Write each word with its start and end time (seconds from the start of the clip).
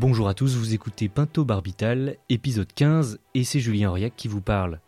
Bonjour 0.00 0.30
à 0.30 0.34
tous, 0.34 0.56
vous 0.56 0.72
écoutez 0.72 1.10
Pinto 1.10 1.44
Barbital, 1.44 2.16
épisode 2.30 2.72
15, 2.72 3.18
et 3.34 3.44
c'est 3.44 3.60
Julien 3.60 3.90
Auriac 3.90 4.14
qui 4.16 4.28
vous 4.28 4.40
parle. 4.40 4.80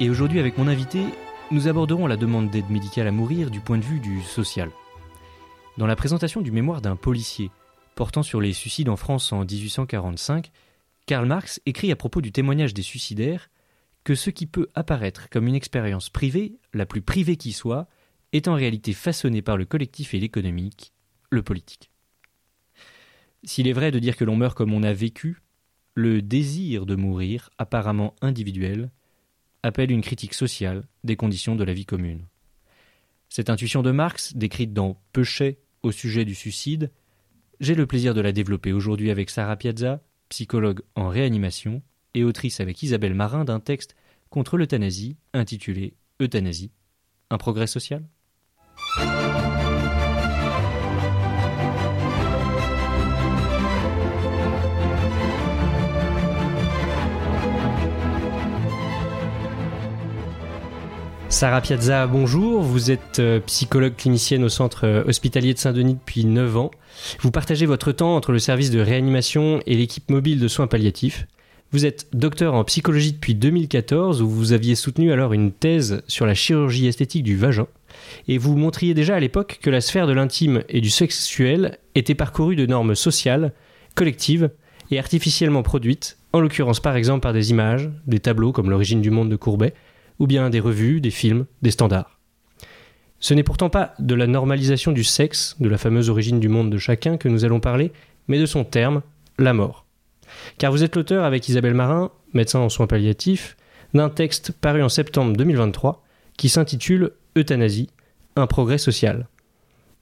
Et 0.00 0.10
aujourd'hui, 0.10 0.38
avec 0.38 0.58
mon 0.58 0.68
invité, 0.68 1.02
nous 1.50 1.66
aborderons 1.66 2.06
la 2.06 2.18
demande 2.18 2.50
d'aide 2.50 2.68
médicale 2.68 3.06
à 3.06 3.10
mourir 3.10 3.50
du 3.50 3.60
point 3.60 3.78
de 3.78 3.84
vue 3.84 4.00
du 4.00 4.20
social. 4.20 4.68
Dans 5.78 5.86
la 5.86 5.96
présentation 5.96 6.42
du 6.42 6.52
mémoire 6.52 6.82
d'un 6.82 6.94
policier 6.94 7.50
portant 7.94 8.22
sur 8.22 8.42
les 8.42 8.52
suicides 8.52 8.90
en 8.90 8.96
France 8.96 9.32
en 9.32 9.46
1845, 9.46 10.50
Karl 11.06 11.24
Marx 11.24 11.58
écrit 11.64 11.90
à 11.90 11.96
propos 11.96 12.20
du 12.20 12.32
témoignage 12.32 12.74
des 12.74 12.82
suicidaires 12.82 13.48
que 14.04 14.14
ce 14.14 14.30
qui 14.30 14.46
peut 14.46 14.68
apparaître 14.74 15.28
comme 15.30 15.48
une 15.48 15.54
expérience 15.54 16.10
privée, 16.10 16.58
la 16.72 16.86
plus 16.86 17.02
privée 17.02 17.36
qui 17.36 17.52
soit, 17.52 17.88
est 18.32 18.48
en 18.48 18.54
réalité 18.54 18.92
façonné 18.92 19.42
par 19.42 19.56
le 19.56 19.64
collectif 19.64 20.14
et 20.14 20.20
l'économique, 20.20 20.92
le 21.30 21.42
politique. 21.42 21.90
S'il 23.44 23.66
est 23.68 23.72
vrai 23.72 23.90
de 23.90 23.98
dire 23.98 24.16
que 24.16 24.24
l'on 24.24 24.36
meurt 24.36 24.56
comme 24.56 24.72
on 24.72 24.82
a 24.82 24.92
vécu, 24.92 25.40
le 25.94 26.22
désir 26.22 26.86
de 26.86 26.96
mourir, 26.96 27.50
apparemment 27.58 28.14
individuel, 28.20 28.90
appelle 29.62 29.90
une 29.90 30.02
critique 30.02 30.34
sociale 30.34 30.84
des 31.04 31.16
conditions 31.16 31.56
de 31.56 31.64
la 31.64 31.72
vie 31.72 31.86
commune. 31.86 32.26
Cette 33.28 33.50
intuition 33.50 33.82
de 33.82 33.90
Marx, 33.90 34.36
décrite 34.36 34.72
dans 34.72 35.00
Peuchet 35.12 35.58
au 35.82 35.92
sujet 35.92 36.24
du 36.24 36.34
suicide, 36.34 36.90
j'ai 37.60 37.74
le 37.74 37.86
plaisir 37.86 38.14
de 38.14 38.20
la 38.20 38.32
développer 38.32 38.72
aujourd'hui 38.72 39.10
avec 39.10 39.30
Sarah 39.30 39.56
Piazza, 39.56 40.02
psychologue 40.28 40.82
en 40.94 41.08
réanimation, 41.08 41.82
et 42.14 42.24
autrice 42.24 42.60
avec 42.60 42.82
Isabelle 42.82 43.14
Marin 43.14 43.44
d'un 43.44 43.60
texte 43.60 43.96
contre 44.30 44.56
l'euthanasie 44.56 45.16
intitulé 45.32 45.94
Euthanasie, 46.20 46.70
un 47.30 47.38
progrès 47.38 47.66
social 47.66 48.04
Sarah 61.34 61.60
Piazza, 61.60 62.06
bonjour. 62.06 62.62
Vous 62.62 62.92
êtes 62.92 63.18
euh, 63.18 63.40
psychologue 63.40 63.96
clinicienne 63.96 64.44
au 64.44 64.48
centre 64.48 64.86
euh, 64.86 65.02
hospitalier 65.04 65.52
de 65.52 65.58
Saint-Denis 65.58 65.94
depuis 65.94 66.24
9 66.24 66.56
ans. 66.56 66.70
Vous 67.18 67.32
partagez 67.32 67.66
votre 67.66 67.90
temps 67.90 68.14
entre 68.14 68.30
le 68.30 68.38
service 68.38 68.70
de 68.70 68.78
réanimation 68.78 69.60
et 69.66 69.74
l'équipe 69.74 70.10
mobile 70.10 70.38
de 70.38 70.46
soins 70.46 70.68
palliatifs. 70.68 71.26
Vous 71.74 71.86
êtes 71.86 72.06
docteur 72.12 72.54
en 72.54 72.62
psychologie 72.62 73.14
depuis 73.14 73.34
2014 73.34 74.22
où 74.22 74.28
vous 74.28 74.52
aviez 74.52 74.76
soutenu 74.76 75.10
alors 75.10 75.32
une 75.32 75.50
thèse 75.50 76.04
sur 76.06 76.24
la 76.24 76.32
chirurgie 76.32 76.86
esthétique 76.86 77.24
du 77.24 77.36
vagin 77.36 77.66
et 78.28 78.38
vous 78.38 78.56
montriez 78.56 78.94
déjà 78.94 79.16
à 79.16 79.18
l'époque 79.18 79.58
que 79.60 79.70
la 79.70 79.80
sphère 79.80 80.06
de 80.06 80.12
l'intime 80.12 80.62
et 80.68 80.80
du 80.80 80.88
sexuel 80.88 81.78
était 81.96 82.14
parcourue 82.14 82.54
de 82.54 82.64
normes 82.64 82.94
sociales, 82.94 83.52
collectives 83.96 84.52
et 84.92 85.00
artificiellement 85.00 85.64
produites, 85.64 86.16
en 86.32 86.38
l'occurrence 86.38 86.78
par 86.78 86.94
exemple 86.94 87.22
par 87.22 87.32
des 87.32 87.50
images, 87.50 87.90
des 88.06 88.20
tableaux 88.20 88.52
comme 88.52 88.70
l'origine 88.70 89.02
du 89.02 89.10
monde 89.10 89.28
de 89.28 89.34
Courbet, 89.34 89.74
ou 90.20 90.28
bien 90.28 90.50
des 90.50 90.60
revues, 90.60 91.00
des 91.00 91.10
films, 91.10 91.44
des 91.62 91.72
standards. 91.72 92.20
Ce 93.18 93.34
n'est 93.34 93.42
pourtant 93.42 93.68
pas 93.68 93.94
de 93.98 94.14
la 94.14 94.28
normalisation 94.28 94.92
du 94.92 95.02
sexe, 95.02 95.56
de 95.58 95.68
la 95.68 95.78
fameuse 95.78 96.08
origine 96.08 96.38
du 96.38 96.48
monde 96.48 96.70
de 96.70 96.78
chacun 96.78 97.16
que 97.16 97.28
nous 97.28 97.44
allons 97.44 97.58
parler, 97.58 97.90
mais 98.28 98.38
de 98.38 98.46
son 98.46 98.62
terme, 98.62 99.02
la 99.40 99.54
mort. 99.54 99.83
Car 100.58 100.72
vous 100.72 100.84
êtes 100.84 100.96
l'auteur 100.96 101.24
avec 101.24 101.48
Isabelle 101.48 101.74
Marin, 101.74 102.10
médecin 102.32 102.60
en 102.60 102.68
soins 102.68 102.86
palliatifs, 102.86 103.56
d'un 103.94 104.08
texte 104.08 104.52
paru 104.52 104.82
en 104.82 104.88
septembre 104.88 105.36
2023 105.36 106.02
qui 106.36 106.48
s'intitule 106.48 107.12
Euthanasie, 107.36 107.90
un 108.36 108.46
progrès 108.46 108.78
social. 108.78 109.28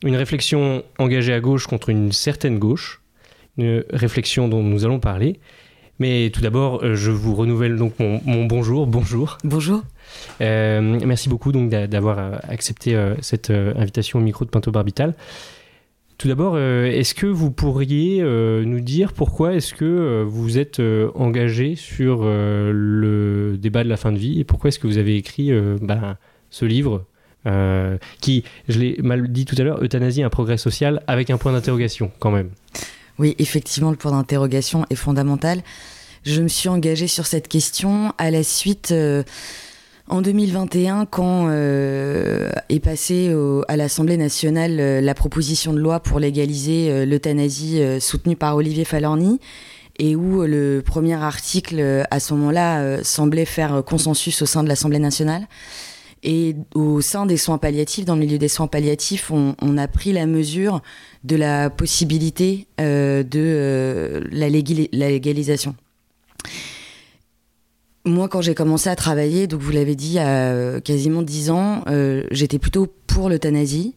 Une 0.04 0.16
réflexion 0.16 0.82
engagée 0.98 1.32
à 1.32 1.40
gauche 1.40 1.66
contre 1.66 1.90
une 1.90 2.10
certaine 2.12 2.58
gauche, 2.58 3.02
une 3.58 3.84
réflexion 3.90 4.48
dont 4.48 4.62
nous 4.62 4.84
allons 4.84 4.98
parler. 4.98 5.38
Mais 5.98 6.30
tout 6.30 6.40
d'abord, 6.40 6.82
euh, 6.82 6.94
je 6.94 7.10
vous 7.10 7.34
renouvelle 7.34 7.76
donc 7.76 7.94
mon, 8.00 8.44
bonjour. 8.46 8.86
Bonjour. 8.86 9.38
Bonjour. 9.44 9.82
Euh, 10.40 10.80
merci 10.80 11.28
beaucoup 11.28 11.52
donc 11.52 11.70
d'avoir 11.70 12.18
euh, 12.18 12.32
accepté 12.48 12.98
cette 13.20 13.50
invitation 13.50 14.18
au 14.18 14.22
micro 14.22 14.44
de 14.44 14.50
Pinto 14.50 14.72
Barbital. 14.72 15.14
Tout 16.22 16.28
d'abord, 16.28 16.52
euh, 16.54 16.86
est-ce 16.86 17.16
que 17.16 17.26
vous 17.26 17.50
pourriez 17.50 18.22
euh, 18.22 18.64
nous 18.64 18.78
dire 18.78 19.12
pourquoi 19.12 19.54
est-ce 19.54 19.74
que 19.74 19.84
euh, 19.84 20.24
vous 20.24 20.56
êtes 20.56 20.80
engagé 21.16 21.74
sur 21.74 22.22
le 22.22 23.56
débat 23.58 23.82
de 23.82 23.88
la 23.88 23.96
fin 23.96 24.12
de 24.12 24.18
vie 24.18 24.38
et 24.38 24.44
pourquoi 24.44 24.68
est-ce 24.68 24.78
que 24.78 24.86
vous 24.86 24.98
avez 24.98 25.16
écrit 25.16 25.50
ben, 25.80 26.16
ce 26.50 26.64
livre 26.64 27.06
qui, 28.20 28.44
je 28.68 28.78
l'ai 28.78 28.96
mal 29.02 29.32
dit 29.32 29.46
tout 29.46 29.56
à 29.58 29.64
l'heure, 29.64 29.82
Euthanasie, 29.82 30.22
un 30.22 30.30
progrès 30.30 30.58
social 30.58 31.02
avec 31.08 31.28
un 31.30 31.38
point 31.38 31.50
d'interrogation 31.50 32.12
quand 32.20 32.30
même 32.30 32.50
Oui, 33.18 33.34
effectivement, 33.40 33.90
le 33.90 33.96
point 33.96 34.12
d'interrogation 34.12 34.86
est 34.90 34.94
fondamental. 34.94 35.60
Je 36.24 36.40
me 36.40 36.46
suis 36.46 36.68
engagée 36.68 37.08
sur 37.08 37.26
cette 37.26 37.48
question 37.48 38.14
à 38.18 38.30
la 38.30 38.44
suite 38.44 38.94
en 40.08 40.20
2021, 40.20 41.06
quand 41.06 41.46
euh, 41.48 42.50
est 42.68 42.80
passée 42.80 43.34
à 43.68 43.76
l'Assemblée 43.76 44.16
nationale 44.16 44.78
euh, 44.80 45.00
la 45.00 45.14
proposition 45.14 45.72
de 45.72 45.78
loi 45.78 46.00
pour 46.00 46.18
légaliser 46.18 46.90
euh, 46.90 47.06
l'euthanasie 47.06 47.80
soutenue 48.00 48.36
par 48.36 48.56
Olivier 48.56 48.84
Falorni, 48.84 49.40
et 49.98 50.16
où 50.16 50.42
le 50.42 50.82
premier 50.84 51.14
article, 51.14 52.04
à 52.10 52.18
ce 52.18 52.32
moment-là, 52.34 53.04
semblait 53.04 53.44
faire 53.44 53.82
consensus 53.84 54.40
au 54.40 54.46
sein 54.46 54.62
de 54.64 54.68
l'Assemblée 54.68 54.98
nationale. 54.98 55.46
Et 56.22 56.56
au 56.74 57.02
sein 57.02 57.26
des 57.26 57.36
soins 57.36 57.58
palliatifs, 57.58 58.06
dans 58.06 58.14
le 58.14 58.20
milieu 58.20 58.38
des 58.38 58.48
soins 58.48 58.68
palliatifs, 58.68 59.30
on, 59.30 59.76
a 59.76 59.88
pris 59.88 60.12
la 60.12 60.24
mesure 60.24 60.80
de 61.24 61.36
la 61.36 61.68
possibilité 61.68 62.66
de 62.78 64.22
la, 64.32 64.48
la 64.48 65.10
légalisation. 65.10 65.74
Moi, 68.04 68.28
quand 68.28 68.40
j'ai 68.40 68.56
commencé 68.56 68.90
à 68.90 68.96
travailler, 68.96 69.46
donc 69.46 69.60
vous 69.60 69.70
l'avez 69.70 69.94
dit, 69.94 70.18
à 70.18 70.26
euh, 70.26 70.80
quasiment 70.80 71.22
10 71.22 71.50
ans, 71.50 71.84
euh, 71.86 72.24
j'étais 72.32 72.58
plutôt 72.58 72.88
pour 73.06 73.28
l'euthanasie, 73.28 73.94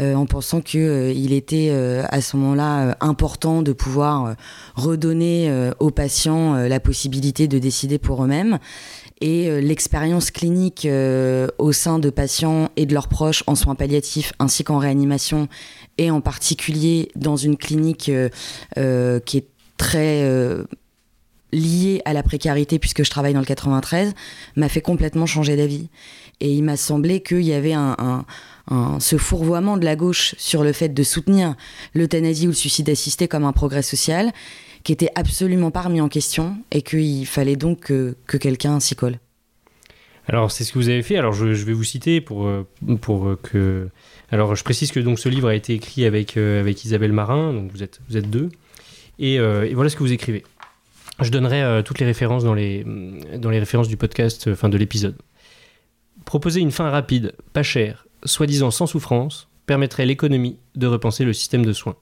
euh, 0.00 0.14
en 0.14 0.24
pensant 0.24 0.62
qu'il 0.62 1.34
était 1.34 1.70
à 2.08 2.22
ce 2.22 2.38
moment-là 2.38 2.96
important 3.00 3.60
de 3.60 3.74
pouvoir 3.74 4.34
redonner 4.76 5.70
aux 5.78 5.90
patients 5.90 6.54
la 6.54 6.80
possibilité 6.80 7.46
de 7.46 7.58
décider 7.58 7.98
pour 7.98 8.24
eux-mêmes. 8.24 8.58
Et 9.20 9.60
l'expérience 9.60 10.30
clinique 10.30 10.88
au 11.58 11.72
sein 11.72 11.98
de 11.98 12.10
patients 12.10 12.70
et 12.76 12.86
de 12.86 12.94
leurs 12.94 13.08
proches 13.08 13.44
en 13.46 13.54
soins 13.54 13.74
palliatifs 13.74 14.32
ainsi 14.38 14.64
qu'en 14.64 14.78
réanimation, 14.78 15.48
et 15.98 16.10
en 16.10 16.20
particulier 16.20 17.10
dans 17.14 17.36
une 17.36 17.56
clinique 17.56 18.10
qui 19.24 19.36
est 19.36 19.46
très 19.76 20.24
lié 21.54 22.02
à 22.04 22.12
la 22.12 22.22
précarité, 22.22 22.78
puisque 22.78 23.04
je 23.04 23.10
travaille 23.10 23.32
dans 23.32 23.40
le 23.40 23.46
93, 23.46 24.12
m'a 24.56 24.68
fait 24.68 24.80
complètement 24.80 25.26
changer 25.26 25.56
d'avis. 25.56 25.88
Et 26.40 26.52
il 26.52 26.62
m'a 26.62 26.76
semblé 26.76 27.20
qu'il 27.20 27.42
y 27.42 27.54
avait 27.54 27.72
un, 27.72 28.26
ce 28.98 29.16
fourvoiement 29.16 29.76
de 29.76 29.84
la 29.84 29.96
gauche 29.96 30.34
sur 30.36 30.64
le 30.64 30.72
fait 30.72 30.88
de 30.88 31.02
soutenir 31.02 31.54
l'euthanasie 31.94 32.46
ou 32.46 32.50
le 32.50 32.56
suicide 32.56 32.90
assisté 32.90 33.28
comme 33.28 33.44
un 33.44 33.52
progrès 33.52 33.82
social, 33.82 34.32
qui 34.82 34.92
était 34.92 35.10
absolument 35.14 35.70
pas 35.70 35.82
remis 35.82 36.00
en 36.00 36.08
question, 36.08 36.56
et 36.70 36.82
qu'il 36.82 37.26
fallait 37.26 37.56
donc 37.56 37.80
que, 37.80 38.36
quelqu'un 38.36 38.80
s'y 38.80 38.96
colle. 38.96 39.18
Alors 40.26 40.50
c'est 40.50 40.64
ce 40.64 40.72
que 40.72 40.78
vous 40.78 40.88
avez 40.88 41.02
fait. 41.02 41.16
Alors 41.18 41.34
je, 41.34 41.46
vais 41.46 41.74
vous 41.74 41.84
citer 41.84 42.22
pour 42.22 42.46
euh, 42.46 42.66
pour 43.02 43.28
euh, 43.28 43.38
que. 43.42 43.88
Alors 44.30 44.56
je 44.56 44.64
précise 44.64 44.90
que 44.90 44.98
donc 44.98 45.18
ce 45.18 45.28
livre 45.28 45.48
a 45.48 45.54
été 45.54 45.74
écrit 45.74 46.06
avec 46.06 46.38
euh, 46.38 46.60
avec 46.60 46.82
Isabelle 46.82 47.12
Marin. 47.12 47.52
Donc 47.52 47.70
vous 47.70 47.82
êtes 47.82 48.00
vous 48.08 48.16
êtes 48.16 48.30
deux. 48.30 48.48
et 49.18 49.38
voilà 49.74 49.90
ce 49.90 49.96
que 49.96 50.02
vous 50.02 50.12
écrivez. 50.12 50.42
Je 51.20 51.30
donnerai 51.30 51.62
euh, 51.62 51.82
toutes 51.82 52.00
les 52.00 52.06
références 52.06 52.42
dans 52.42 52.54
les, 52.54 52.84
références 53.42 53.88
du 53.88 53.96
podcast, 53.96 54.48
enfin 54.50 54.68
de 54.68 54.76
l'épisode. 54.76 55.16
Proposer 56.24 56.60
une 56.60 56.72
fin 56.72 56.90
rapide, 56.90 57.34
pas 57.52 57.62
chère, 57.62 58.06
soi-disant 58.24 58.70
sans 58.70 58.86
souffrance, 58.86 59.48
permettrait 59.66 60.06
l'économie 60.06 60.58
de 60.74 60.86
repenser 60.86 61.24
le 61.24 61.32
système 61.32 61.64
de 61.64 61.72
soins. 61.72 61.96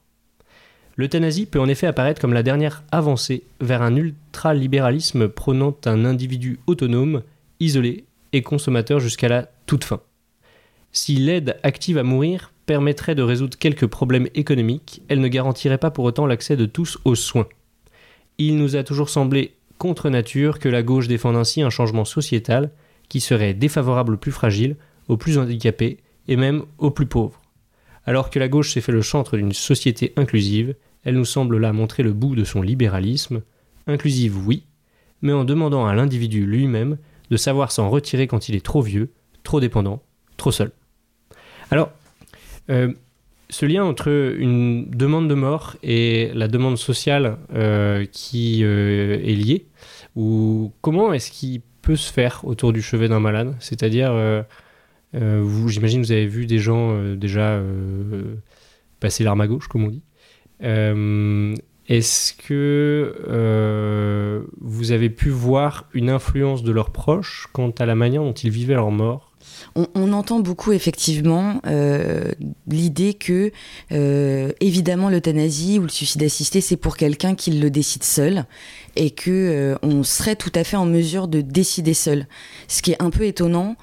L'euthanasie 0.97 1.47
peut 1.47 1.61
en 1.61 1.69
effet 1.69 1.87
apparaître 1.87 2.21
comme 2.21 2.33
la 2.33 2.43
dernière 2.43 2.85
avancée 2.91 3.45
vers 3.61 3.83
un 3.83 3.97
ultralibéralisme 3.97 5.29
prônant 5.29 5.77
un 5.85 6.05
individu 6.05 6.61
autonome, 6.67 7.23
isolé 7.61 8.05
et 8.33 8.43
consommateur 8.43 9.01
jusqu'à 9.01 9.29
la 9.29 9.49
toute 9.67 9.85
fin. 9.85 10.01
Si 10.93 11.17
l'aide 11.17 11.57
active 11.63 11.99
à 11.99 12.03
mourir 12.03 12.53
permettrait 12.67 13.15
de 13.15 13.23
résoudre 13.23 13.59
quelques 13.59 13.87
problèmes 13.87 14.29
économiques, 14.35 15.03
elle 15.09 15.21
ne 15.21 15.29
garantirait 15.29 15.79
pas 15.79 15.91
pour 15.91 16.05
autant 16.05 16.27
l'accès 16.27 16.57
de 16.57 16.67
tous 16.67 16.99
aux 17.05 17.15
soins 17.15 17.49
il 18.49 18.57
nous 18.57 18.77
a 18.77 18.85
toujours 18.85 19.09
semblé 19.09 19.55
contre 19.79 20.11
nature 20.11 20.59
que 20.59 20.69
la 20.69 20.83
gauche 20.83 21.09
défende 21.09 21.37
ainsi 21.37 21.63
un 21.63 21.71
changement 21.71 22.05
sociétal 22.05 22.71
qui 23.09 23.21
serait 23.21 23.55
défavorable 23.55 24.15
aux 24.15 24.19
plus 24.19 24.33
fragiles, 24.33 24.77
aux 25.09 25.17
plus 25.17 25.39
handicapés 25.39 25.99
et 26.29 26.37
même 26.37 26.65
aux 26.79 26.91
plus 26.91 27.07
pauvres. 27.07 27.41
Alors 28.07 28.31
que 28.31 28.39
la 28.39 28.49
gauche 28.49 28.73
s'est 28.73 28.81
fait 28.81 28.93
le 28.93 29.03
chantre 29.03 29.37
d'une 29.37 29.53
société 29.53 30.13
inclusive, 30.17 30.75
elle 31.05 31.17
nous 31.17 31.25
semble 31.25 31.59
là 31.59 31.73
montrer 31.73 32.03
le 32.03 32.13
bout 32.13 32.37
de 32.37 32.45
son 32.45 32.63
libéralisme. 32.63 33.43
Inclusive, 33.87 34.39
oui, 34.47 34.65
mais 35.21 35.33
en 35.33 35.45
demandant 35.45 35.87
à 35.87 35.95
l'individu 35.95 36.47
lui-même 36.47 36.99
de 37.31 37.37
savoir 37.37 37.73
s'en 37.73 37.91
retirer 37.91 38.27
quand 38.27 38.49
il 38.49 38.55
est 38.55 38.65
trop 38.65 38.83
vieux, 38.83 39.13
trop 39.43 39.61
dépendant, 39.61 40.03
trop 40.37 40.53
seul. 40.53 40.71
Alors, 41.71 41.91
euh, 42.71 42.93
ce 43.53 43.67
lien 43.67 43.85
entre 43.85 44.09
une 44.09 44.91
demande 44.91 45.29
de 45.29 45.35
mort 45.35 45.77
et 45.83 46.31
la 46.33 46.49
demande 46.49 46.79
sociale 46.79 47.37
euh, 47.55 48.07
qui 48.11 48.65
euh, 48.65 49.21
est 49.23 49.35
liée, 49.35 49.67
ou 50.17 50.73
comment 50.81 51.13
est-ce 51.13 51.31
qu'il 51.31 51.61
peut 51.83 51.97
se 51.97 52.11
faire 52.11 52.41
autour 52.45 52.73
du 52.73 52.81
chevet 52.81 53.09
d'un 53.09 53.21
malade? 53.21 53.55
C'est-à-dire, 53.61 54.15
vous, 55.13 55.69
j'imagine, 55.69 56.01
vous 56.01 56.13
avez 56.13 56.27
vu 56.27 56.47
des 56.47 56.59
gens 56.59 57.15
déjà 57.15 57.61
passer 59.01 59.25
l'arme 59.25 59.41
à 59.41 59.49
gauche, 59.49 59.69
comme 59.69 59.85
on 59.85 59.89
dit. 59.89 60.03
Est-ce 61.89 62.35
que 62.35 64.45
vous 64.61 64.93
avez 64.93 65.11
pu 65.11 65.31
voir 65.31 65.89
une 65.93 66.09
influence 66.09 66.63
de 66.63 66.73
leurs 66.73 66.91
proches 66.91 67.49
quant 67.53 67.71
à 67.71 67.87
la 67.87 67.97
manière 67.97 68.23
dont 68.23 68.33
ils 68.33 68.51
vivaient 68.51 68.75
leur 68.75 68.93
mort 68.93 69.32
on, 69.75 70.13
entend 70.13 70.41
beaucoup 70.41 70.73
effectivement 70.73 71.61
euh, 71.67 72.33
l'idée 72.67 73.15
que 73.15 73.51
euh, 73.93 74.53
évidemment 74.61 75.09
l'euthanasie 75.09 75.79
ou 75.79 75.83
le 75.83 75.89
suicide 75.89 76.23
assisté 76.23 76.61
c'est 76.61 76.77
pour 76.77 76.97
quelqu'un 76.97 77.35
qui 77.35 77.53
le 77.53 77.71
décide 77.71 78.05
seul 78.05 78.45
et 78.97 79.11
que 79.11 79.31
euh, 79.31 79.75
on 79.83 80.03
serait 80.03 80.37
tout 80.37 80.53
à 80.55 80.65
fait 80.65 80.77
en 80.77 80.85
mesure 80.85 81.29
de 81.29 81.41
décider 81.41 81.95
seul. 81.95 82.27
Ce 82.69 82.83
qui 82.83 82.93
est 82.93 83.03
un 83.03 83.11
peu 83.11 83.25
étonnant 83.25 83.77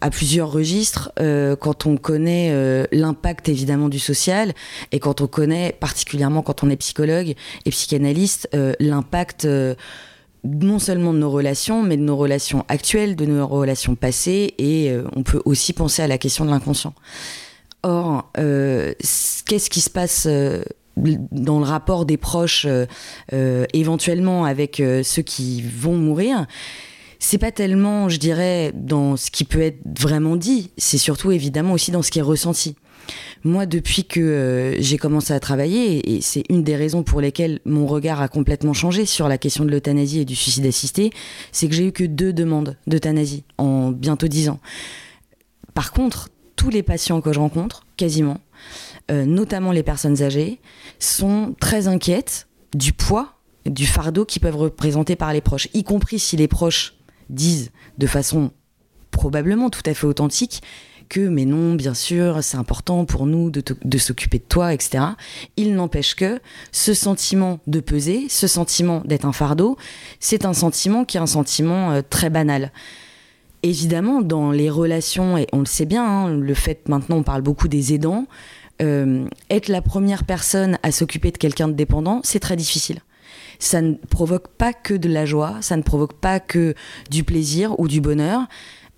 à 0.00 0.10
plusieurs 0.10 0.52
registres 0.52 1.10
quand 1.16 1.86
on 1.86 1.96
connaît 1.96 2.86
l'impact 2.92 3.48
évidemment 3.48 3.88
du 3.88 3.98
social 3.98 4.52
et 4.92 4.98
quand 4.98 5.22
on 5.22 5.26
connaît 5.26 5.72
particulièrement 5.72 6.42
quand 6.42 6.62
on 6.62 6.68
est 6.68 6.76
psychologue 6.76 7.34
et 7.64 7.70
psychanalyste 7.70 8.48
l'impact 8.78 9.48
non 10.60 10.78
seulement 10.78 11.12
de 11.12 11.18
nos 11.18 11.30
relations, 11.30 11.82
mais 11.82 11.96
de 11.96 12.02
nos 12.02 12.16
relations 12.16 12.64
actuelles, 12.68 13.16
de 13.16 13.26
nos 13.26 13.46
relations 13.46 13.94
passées, 13.94 14.54
et 14.58 14.90
euh, 14.90 15.04
on 15.14 15.22
peut 15.22 15.42
aussi 15.44 15.72
penser 15.72 16.02
à 16.02 16.06
la 16.06 16.18
question 16.18 16.44
de 16.44 16.50
l'inconscient. 16.50 16.94
Or, 17.82 18.30
euh, 18.38 18.92
qu'est-ce 19.46 19.70
qui 19.70 19.80
se 19.80 19.90
passe 19.90 20.26
euh, 20.28 20.62
dans 20.96 21.58
le 21.58 21.64
rapport 21.64 22.04
des 22.04 22.16
proches 22.16 22.66
éventuellement 23.72 24.44
avec 24.44 24.82
ceux 25.04 25.22
qui 25.22 25.62
vont 25.62 25.96
mourir? 25.96 26.46
C'est 27.20 27.38
pas 27.38 27.52
tellement, 27.52 28.08
je 28.08 28.18
dirais, 28.18 28.72
dans 28.74 29.16
ce 29.16 29.30
qui 29.30 29.44
peut 29.44 29.60
être 29.60 29.78
vraiment 29.98 30.34
dit, 30.34 30.70
c'est 30.76 30.98
surtout 30.98 31.30
évidemment 31.30 31.72
aussi 31.72 31.92
dans 31.92 32.02
ce 32.02 32.10
qui 32.10 32.18
est 32.18 32.22
ressenti. 32.22 32.74
Moi, 33.44 33.66
depuis 33.66 34.04
que 34.04 34.20
euh, 34.20 34.80
j'ai 34.80 34.98
commencé 34.98 35.32
à 35.32 35.40
travailler, 35.40 36.16
et 36.16 36.20
c'est 36.20 36.44
une 36.48 36.62
des 36.62 36.76
raisons 36.76 37.02
pour 37.02 37.20
lesquelles 37.20 37.60
mon 37.64 37.86
regard 37.86 38.20
a 38.20 38.28
complètement 38.28 38.72
changé 38.72 39.06
sur 39.06 39.28
la 39.28 39.38
question 39.38 39.64
de 39.64 39.70
l'euthanasie 39.70 40.20
et 40.20 40.24
du 40.24 40.36
suicide 40.36 40.66
assisté, 40.66 41.10
c'est 41.52 41.68
que 41.68 41.74
j'ai 41.74 41.86
eu 41.86 41.92
que 41.92 42.04
deux 42.04 42.32
demandes 42.32 42.76
d'euthanasie 42.86 43.44
en 43.58 43.90
bientôt 43.90 44.28
dix 44.28 44.48
ans. 44.48 44.60
Par 45.74 45.92
contre, 45.92 46.28
tous 46.56 46.70
les 46.70 46.82
patients 46.82 47.20
que 47.20 47.32
je 47.32 47.38
rencontre, 47.38 47.86
quasiment, 47.96 48.38
euh, 49.10 49.24
notamment 49.24 49.72
les 49.72 49.82
personnes 49.82 50.22
âgées, 50.22 50.60
sont 50.98 51.54
très 51.60 51.86
inquiètes 51.86 52.48
du 52.74 52.92
poids, 52.92 53.34
du 53.64 53.86
fardeau 53.86 54.24
qu'ils 54.24 54.42
peuvent 54.42 54.56
représenter 54.56 55.16
par 55.16 55.32
les 55.32 55.40
proches, 55.40 55.68
y 55.74 55.84
compris 55.84 56.18
si 56.18 56.36
les 56.36 56.48
proches 56.48 56.94
disent 57.30 57.70
de 57.98 58.06
façon 58.06 58.50
probablement 59.10 59.70
tout 59.70 59.82
à 59.86 59.94
fait 59.94 60.06
authentique 60.06 60.62
que, 61.08 61.20
mais 61.20 61.44
non, 61.44 61.74
bien 61.74 61.94
sûr, 61.94 62.42
c'est 62.42 62.56
important 62.56 63.04
pour 63.04 63.26
nous 63.26 63.50
de, 63.50 63.98
s'occuper 63.98 64.38
de 64.38 64.44
toi, 64.44 64.72
etc. 64.72 65.04
Il 65.56 65.74
n'empêche 65.74 66.14
que 66.14 66.40
ce 66.72 66.94
sentiment 66.94 67.60
de 67.66 67.80
peser, 67.80 68.26
ce 68.28 68.46
sentiment 68.46 69.02
d'être 69.04 69.24
un 69.24 69.32
fardeau, 69.32 69.76
c'est 70.20 70.44
un 70.44 70.54
sentiment 70.54 71.04
qui 71.04 71.16
est 71.16 71.20
un 71.20 71.26
sentiment 71.26 71.92
euh, 71.92 72.02
très 72.08 72.30
banal. 72.30 72.72
Évidemment, 73.62 74.22
dans 74.22 74.52
les 74.52 74.70
relations, 74.70 75.36
et 75.36 75.46
on 75.52 75.60
le 75.60 75.66
sait 75.66 75.86
bien, 75.86 76.04
hein, 76.04 76.30
le 76.30 76.54
fait 76.54 76.88
maintenant, 76.88 77.16
on 77.16 77.22
parle 77.22 77.42
beaucoup 77.42 77.68
des 77.68 77.92
aidants, 77.92 78.26
euh, 78.80 79.26
être 79.50 79.68
la 79.68 79.82
première 79.82 80.24
personne 80.24 80.78
à 80.82 80.92
s'occuper 80.92 81.32
de 81.32 81.38
quelqu'un 81.38 81.68
de 81.68 81.72
dépendant, 81.72 82.20
c'est 82.22 82.40
très 82.40 82.56
difficile 82.56 83.00
ça 83.58 83.82
ne 83.82 83.94
provoque 83.94 84.48
pas 84.48 84.72
que 84.72 84.94
de 84.94 85.08
la 85.08 85.26
joie, 85.26 85.56
ça 85.60 85.76
ne 85.76 85.82
provoque 85.82 86.14
pas 86.14 86.40
que 86.40 86.74
du 87.10 87.24
plaisir 87.24 87.78
ou 87.80 87.88
du 87.88 88.00
bonheur. 88.00 88.46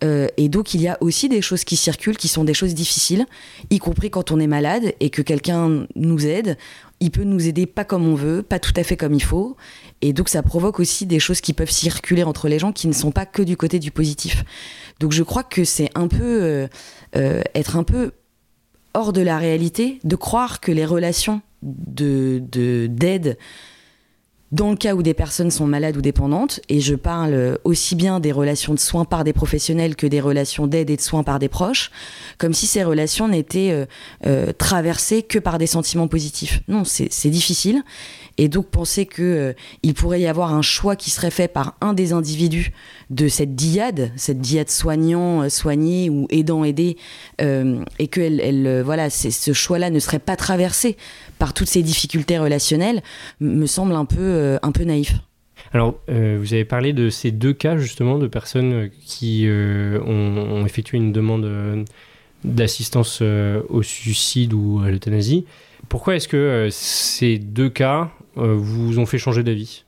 Euh, 0.03 0.29
et 0.37 0.49
donc 0.49 0.75
il 0.75 0.81
y 0.81 0.89
a 0.89 0.97
aussi 1.01 1.29
des 1.29 1.43
choses 1.43 1.65
qui 1.65 1.77
circulent 1.77 2.17
qui 2.17 2.29
sont 2.29 2.45
des 2.45 2.55
choses 2.55 2.75
difficiles, 2.75 3.27
y 3.71 3.79
compris 3.79 4.11
quand 4.11 4.31
on 4.31 4.41
est 4.41 4.47
malade 4.47 4.95
et 5.01 5.11
que 5.11 5.23
quelqu'un 5.23 5.87
nous 5.95 6.27
aide. 6.27 6.57
Il 7.01 7.11
peut 7.11 7.25
nous 7.25 7.49
aider 7.49 7.67
pas 7.67 7.85
comme 7.85 8.07
on 8.07 8.15
veut, 8.15 8.43
pas 8.43 8.59
tout 8.59 8.75
à 8.77 8.83
fait 8.83 8.97
comme 8.97 9.15
il 9.15 9.23
faut. 9.23 9.57
Et 10.03 10.13
donc 10.13 10.29
ça 10.29 10.43
provoque 10.43 10.81
aussi 10.81 11.07
des 11.07 11.19
choses 11.19 11.41
qui 11.41 11.53
peuvent 11.53 11.71
circuler 11.71 12.23
entre 12.23 12.49
les 12.49 12.59
gens 12.59 12.73
qui 12.73 12.89
ne 12.89 12.93
sont 12.93 13.11
pas 13.11 13.27
que 13.27 13.43
du 13.43 13.57
côté 13.57 13.79
du 13.79 13.91
positif. 13.91 14.45
Donc 15.01 15.13
je 15.13 15.23
crois 15.23 15.43
que 15.43 15.65
c'est 15.65 15.91
un 15.95 16.09
peu 16.09 16.43
euh, 16.43 16.69
euh, 17.17 17.43
être 17.55 17.77
un 17.77 17.85
peu 17.85 18.13
hors 18.93 19.13
de 19.13 19.23
la 19.23 19.39
réalité 19.39 19.99
de 20.05 20.17
croire 20.17 20.61
que 20.61 20.73
les 20.73 20.85
relations 20.85 21.41
de 21.63 22.43
d'aide 22.89 23.37
dans 24.53 24.71
le 24.71 24.77
cas 24.77 24.95
où 24.95 25.03
des 25.03 25.15
personnes 25.15 25.51
sont 25.51 25.67
malades 25.67 25.97
ou 25.97 26.01
dépendantes, 26.01 26.61
et 26.69 26.81
je 26.81 26.97
parle 26.97 27.59
aussi 27.63 27.95
bien 27.95 28.19
des 28.19 28.33
relations 28.33 28.75
de 28.75 28.81
soins 28.81 29.05
par 29.05 29.23
des 29.23 29.33
professionnels 29.33 29.95
que 29.95 30.09
des 30.09 30.21
relations 30.21 30.67
d'aide 30.67 30.91
et 30.91 30.97
de 30.97 31.01
soins 31.01 31.23
par 31.23 31.39
des 31.39 31.49
proches, 31.49 31.93
comme 32.37 32.53
si 32.53 32.67
ces 32.67 32.83
relations 32.83 33.29
n'étaient 33.29 33.71
euh, 33.71 33.87
euh, 34.27 34.53
traversées 34.53 35.23
que 35.23 35.39
par 35.39 35.59
des 35.59 35.69
sentiments 35.69 36.09
positifs. 36.09 36.63
Non, 36.67 36.83
c'est 36.85 37.31
difficile. 37.31 37.83
Et 38.39 38.49
donc 38.49 38.67
penser 38.67 39.07
qu'il 39.07 39.25
euh, 39.25 39.53
pourrait 39.95 40.21
y 40.21 40.27
avoir 40.27 40.53
un 40.53 40.63
choix 40.63 40.97
qui 40.97 41.11
serait 41.11 41.31
fait 41.31 41.49
par 41.49 41.77
un 41.81 41.93
des 41.93 42.13
individus 42.13 42.73
de 43.11 43.29
cette 43.29 43.55
diade, 43.55 44.11
cette 44.17 44.41
diade 44.41 44.71
soignant, 44.71 45.49
soigné 45.49 46.11
ou 46.11 46.27
aidant, 46.31 46.65
aidé, 46.65 46.97
et 47.39 48.09
que 48.09 48.83
voilà, 48.83 49.11
ce 49.11 49.53
choix-là 49.53 49.91
ne 49.91 49.99
serait 49.99 50.19
pas 50.19 50.37
traversé 50.37 50.97
par 51.41 51.55
toutes 51.55 51.69
ces 51.69 51.83
difficultés 51.83 52.39
relationnelles, 52.39 53.03
me 53.41 53.67
semble 53.67 53.95
un 53.95 54.05
peu 54.05 54.21
euh, 54.21 54.59
un 54.63 54.71
peu 54.71 54.85
naïf. 54.85 55.15
Alors, 55.73 55.99
euh, 56.09 56.37
vous 56.39 56.53
avez 56.53 56.65
parlé 56.65 56.93
de 56.93 57.11
ces 57.11 57.33
deux 57.33 57.53
cas 57.53 57.77
justement 57.79 58.19
de 58.19 58.29
personnes 58.29 58.91
qui 59.05 59.47
euh, 59.47 60.01
ont, 60.03 60.65
effectué 60.65 60.99
une 60.99 61.13
demande 61.13 61.87
d'assistance 62.45 63.23
au 63.23 63.83
suicide 63.83 64.53
ou 64.53 64.81
à 64.85 64.91
l'euthanasie. 64.91 65.47
Pourquoi 65.89 66.17
est-ce 66.17 66.29
que 66.29 66.69
ces 66.71 67.39
deux 67.39 67.69
cas 67.69 68.11
vous 68.37 68.99
ont 68.99 69.07
fait 69.07 69.19
changer 69.19 69.43
d'avis? 69.43 69.85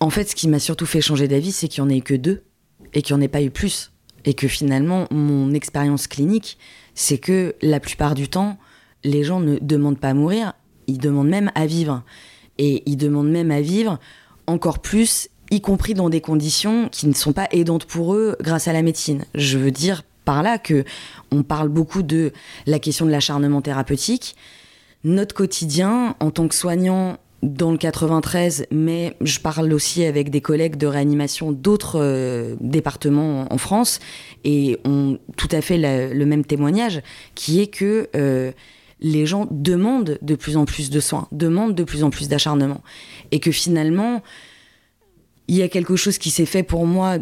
En 0.00 0.10
fait, 0.10 0.30
ce 0.30 0.34
qui 0.34 0.48
m'a 0.48 0.58
surtout 0.58 0.86
fait 0.86 1.00
changer 1.00 1.28
d'avis, 1.28 1.52
c'est 1.52 1.68
qu'il 1.68 1.84
n'y 1.84 1.90
en 1.90 1.96
ait 1.96 2.00
que 2.00 2.14
deux 2.14 2.42
et 2.94 3.02
qu'il 3.02 3.14
n'y 3.14 3.22
en 3.22 3.24
ait 3.24 3.28
pas 3.28 3.42
eu 3.42 3.50
plus. 3.50 3.92
Et 4.24 4.34
que 4.34 4.48
finalement, 4.48 5.06
mon 5.10 5.52
expérience 5.52 6.06
clinique, 6.06 6.58
c'est 6.94 7.18
que 7.18 7.54
la 7.62 7.80
plupart 7.80 8.14
du 8.14 8.28
temps, 8.28 8.58
les 9.04 9.24
gens 9.24 9.40
ne 9.40 9.58
demandent 9.58 9.98
pas 9.98 10.10
à 10.10 10.14
mourir, 10.14 10.52
ils 10.86 10.98
demandent 10.98 11.28
même 11.28 11.50
à 11.54 11.66
vivre. 11.66 12.02
Et 12.58 12.82
ils 12.86 12.96
demandent 12.96 13.30
même 13.30 13.50
à 13.50 13.60
vivre 13.60 13.98
encore 14.46 14.80
plus, 14.80 15.28
y 15.50 15.60
compris 15.60 15.94
dans 15.94 16.10
des 16.10 16.20
conditions 16.20 16.88
qui 16.90 17.06
ne 17.06 17.14
sont 17.14 17.32
pas 17.32 17.48
aidantes 17.50 17.84
pour 17.84 18.14
eux 18.14 18.36
grâce 18.40 18.68
à 18.68 18.72
la 18.72 18.82
médecine. 18.82 19.24
Je 19.34 19.58
veux 19.58 19.70
dire 19.70 20.02
par 20.24 20.42
là 20.42 20.58
que 20.58 20.84
on 21.30 21.42
parle 21.42 21.68
beaucoup 21.68 22.02
de 22.02 22.32
la 22.66 22.78
question 22.78 23.06
de 23.06 23.10
l'acharnement 23.10 23.60
thérapeutique. 23.60 24.36
Notre 25.04 25.34
quotidien 25.34 26.14
en 26.20 26.30
tant 26.30 26.46
que 26.46 26.54
soignant 26.54 27.18
dans 27.42 27.72
le 27.72 27.76
93, 27.76 28.66
mais 28.70 29.16
je 29.20 29.40
parle 29.40 29.72
aussi 29.72 30.04
avec 30.04 30.30
des 30.30 30.40
collègues 30.40 30.76
de 30.76 30.86
réanimation 30.86 31.50
d'autres 31.50 31.98
euh, 32.00 32.54
départements 32.60 33.52
en, 33.52 33.58
France 33.58 33.98
et 34.44 34.78
ont 34.84 35.18
tout 35.36 35.48
à 35.50 35.60
fait 35.60 35.76
le 35.76 36.24
même 36.24 36.44
témoignage, 36.44 37.02
qui 37.34 37.60
est 37.60 37.66
que 37.66 38.08
euh, 38.14 38.52
les 39.02 39.26
gens 39.26 39.46
demandent 39.50 40.18
de 40.22 40.34
plus 40.34 40.56
en 40.56 40.64
plus 40.64 40.88
de 40.88 41.00
soins, 41.00 41.28
demandent 41.32 41.74
de 41.74 41.84
plus 41.84 42.04
en 42.04 42.10
plus 42.10 42.28
d'acharnement. 42.28 42.82
Et 43.32 43.40
que 43.40 43.50
finalement, 43.50 44.22
il 45.48 45.56
y 45.56 45.62
a 45.62 45.68
quelque 45.68 45.96
chose 45.96 46.18
qui 46.18 46.30
s'est 46.30 46.46
fait 46.46 46.62
pour 46.62 46.86
moi, 46.86 47.18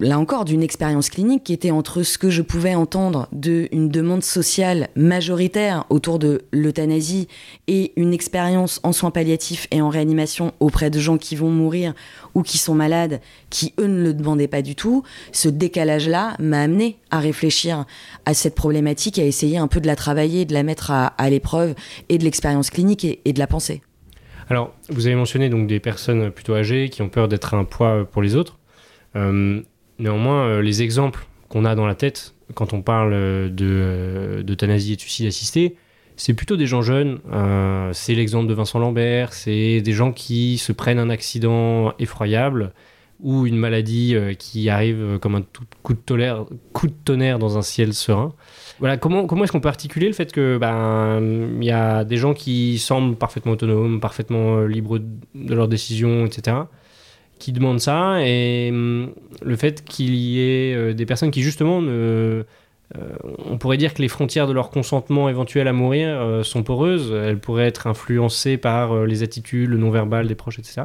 là 0.00 0.18
encore, 0.18 0.44
d'une 0.44 0.62
expérience 0.62 1.10
clinique 1.10 1.44
qui 1.44 1.52
était 1.52 1.70
entre 1.70 2.02
ce 2.02 2.16
que 2.16 2.30
je 2.30 2.42
pouvais 2.42 2.74
entendre 2.74 3.28
d'une 3.32 3.90
demande 3.90 4.22
sociale 4.22 4.88
majoritaire 4.96 5.84
autour 5.90 6.18
de 6.18 6.42
l'euthanasie 6.52 7.28
et 7.68 7.92
une 7.96 8.14
expérience 8.14 8.80
en 8.82 8.92
soins 8.92 9.10
palliatifs 9.10 9.66
et 9.70 9.82
en 9.82 9.90
réanimation 9.90 10.52
auprès 10.58 10.90
de 10.90 10.98
gens 10.98 11.18
qui 11.18 11.36
vont 11.36 11.50
mourir 11.50 11.92
ou 12.34 12.42
qui 12.42 12.56
sont 12.56 12.74
malades, 12.74 13.20
qui 13.50 13.74
eux 13.78 13.86
ne 13.86 14.02
le 14.02 14.14
demandaient 14.14 14.48
pas 14.48 14.62
du 14.62 14.74
tout. 14.74 15.02
Ce 15.32 15.48
décalage-là 15.48 16.36
m'a 16.38 16.62
amené 16.62 16.98
à 17.10 17.20
réfléchir 17.20 17.84
à 18.24 18.32
cette 18.32 18.54
problématique, 18.54 19.18
à 19.18 19.24
essayer 19.24 19.58
un 19.58 19.68
peu 19.68 19.80
de 19.80 19.86
la 19.86 19.96
travailler, 19.96 20.46
de 20.46 20.54
la 20.54 20.62
mettre 20.62 20.90
à, 20.90 21.30
l'épreuve 21.30 21.74
et 22.08 22.16
de 22.16 22.24
l'expérience 22.24 22.70
clinique 22.70 23.06
et 23.24 23.32
de 23.32 23.38
la 23.38 23.46
penser. 23.46 23.82
Alors, 24.50 24.74
vous 24.88 25.06
avez 25.06 25.14
mentionné 25.14 25.48
donc 25.48 25.68
des 25.68 25.78
personnes 25.78 26.32
plutôt 26.32 26.56
âgées 26.56 26.88
qui 26.88 27.02
ont 27.02 27.08
peur 27.08 27.28
d'être 27.28 27.54
un 27.54 27.64
poids 27.64 28.04
pour 28.04 28.20
les 28.20 28.34
autres. 28.34 28.58
Euh, 29.14 29.62
néanmoins, 30.00 30.44
euh, 30.44 30.60
les 30.60 30.82
exemples 30.82 31.24
qu'on 31.48 31.64
a 31.64 31.76
dans 31.76 31.86
la 31.86 31.94
tête 31.94 32.34
quand 32.54 32.72
on 32.72 32.82
parle 32.82 33.12
euh, 33.14 34.42
d'euthanasie 34.42 34.94
et 34.94 34.96
de 34.96 35.00
suicide 35.00 35.26
assisté, 35.26 35.76
c'est 36.16 36.34
plutôt 36.34 36.56
des 36.56 36.66
gens 36.66 36.82
jeunes. 36.82 37.20
c'est 37.92 38.14
l'exemple 38.14 38.48
de 38.48 38.52
Vincent 38.52 38.80
Lambert, 38.80 39.32
c'est 39.32 39.80
des 39.80 39.92
gens 39.92 40.12
qui 40.12 40.58
se 40.58 40.72
prennent 40.72 40.98
un 40.98 41.08
accident 41.08 41.94
effroyable, 41.98 42.72
ou 43.20 43.46
une 43.46 43.56
maladie 43.56 44.14
qui 44.38 44.68
arrive 44.68 45.18
comme 45.22 45.36
un 45.36 45.44
coup 45.82 45.94
de 45.94 46.92
tonnerre 47.04 47.38
dans 47.38 47.56
un 47.56 47.62
ciel 47.62 47.94
serein. 47.94 48.34
Voilà, 48.80 48.96
comment, 48.96 49.26
comment 49.26 49.44
est-ce 49.44 49.52
qu'on 49.52 49.60
peut 49.60 49.68
articuler 49.68 50.08
le 50.08 50.14
fait 50.14 50.32
que 50.32 50.58
ben 50.58 51.20
il 51.60 51.64
y 51.64 51.70
a 51.70 52.04
des 52.04 52.16
gens 52.16 52.34
qui 52.34 52.78
semblent 52.78 53.14
parfaitement 53.14 53.52
autonomes, 53.52 54.00
parfaitement 54.00 54.62
libres 54.62 54.98
de 54.98 55.54
leurs 55.54 55.68
décisions, 55.68 56.26
etc 56.26 56.62
qui 57.40 57.50
demandent 57.50 57.80
ça 57.80 58.24
et 58.24 58.70
hum, 58.70 59.12
le 59.42 59.56
fait 59.56 59.82
qu'il 59.84 60.14
y 60.14 60.38
ait 60.38 60.74
euh, 60.74 60.92
des 60.92 61.06
personnes 61.06 61.32
qui 61.32 61.42
justement 61.42 61.82
ne, 61.82 61.90
euh, 61.90 62.44
on 63.46 63.58
pourrait 63.58 63.78
dire 63.78 63.94
que 63.94 64.02
les 64.02 64.08
frontières 64.08 64.46
de 64.46 64.52
leur 64.52 64.70
consentement 64.70 65.28
éventuel 65.28 65.66
à 65.66 65.72
mourir 65.72 66.08
euh, 66.10 66.42
sont 66.44 66.62
poreuses, 66.62 67.10
elles 67.12 67.40
pourraient 67.40 67.66
être 67.66 67.88
influencées 67.88 68.58
par 68.58 69.04
les 69.04 69.24
attitudes, 69.24 69.70
le 69.70 69.78
non-verbal 69.78 70.28
des 70.28 70.36
proches, 70.36 70.60
etc. 70.60 70.82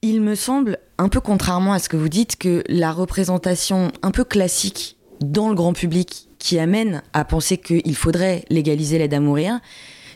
Il 0.00 0.20
me 0.20 0.34
semble, 0.34 0.78
un 0.98 1.08
peu 1.08 1.20
contrairement 1.20 1.72
à 1.72 1.78
ce 1.78 1.88
que 1.88 1.96
vous 1.96 2.10
dites, 2.10 2.36
que 2.36 2.62
la 2.68 2.92
représentation 2.92 3.90
un 4.02 4.10
peu 4.10 4.24
classique 4.24 4.93
dans 5.20 5.48
le 5.48 5.54
grand 5.54 5.72
public 5.72 6.28
qui 6.38 6.58
amène 6.58 7.02
à 7.12 7.24
penser 7.24 7.58
qu'il 7.58 7.96
faudrait 7.96 8.44
légaliser 8.50 8.98
l'aide 8.98 9.14
à 9.14 9.20
mourir, 9.20 9.60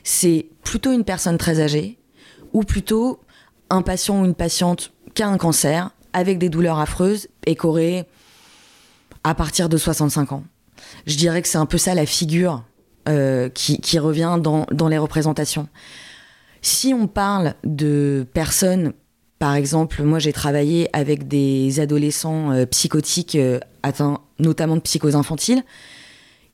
c'est 0.04 0.46
plutôt 0.62 0.92
une 0.92 1.04
personne 1.04 1.38
très 1.38 1.60
âgée, 1.60 1.98
ou 2.52 2.62
plutôt 2.62 3.20
un 3.70 3.82
patient 3.82 4.22
ou 4.22 4.24
une 4.24 4.34
patiente 4.34 4.92
qui 5.14 5.22
a 5.22 5.28
un 5.28 5.38
cancer 5.38 5.90
avec 6.12 6.38
des 6.38 6.48
douleurs 6.48 6.78
affreuses 6.78 7.28
et 7.46 7.54
qui 7.54 8.04
à 9.24 9.34
partir 9.34 9.68
de 9.68 9.76
65 9.76 10.32
ans. 10.32 10.44
Je 11.06 11.16
dirais 11.16 11.42
que 11.42 11.48
c'est 11.48 11.58
un 11.58 11.66
peu 11.66 11.78
ça 11.78 11.94
la 11.94 12.06
figure 12.06 12.64
euh, 13.08 13.48
qui, 13.48 13.98
revient 13.98 14.38
dans, 14.40 14.88
les 14.88 14.98
représentations. 14.98 15.68
Si 16.62 16.94
on 16.94 17.06
parle 17.06 17.54
de 17.64 18.26
personnes, 18.32 18.92
par 19.38 19.54
exemple, 19.54 20.02
moi 20.02 20.18
j'ai 20.18 20.32
travaillé 20.32 20.88
avec 20.92 21.28
des 21.28 21.80
adolescents 21.80 22.52
euh, 22.52 22.66
psychotiques 22.66 23.36
euh, 23.36 23.60
atteints 23.82 24.20
notamment 24.38 24.76
de 24.76 24.80
psychose 24.80 25.16
infantile, 25.16 25.62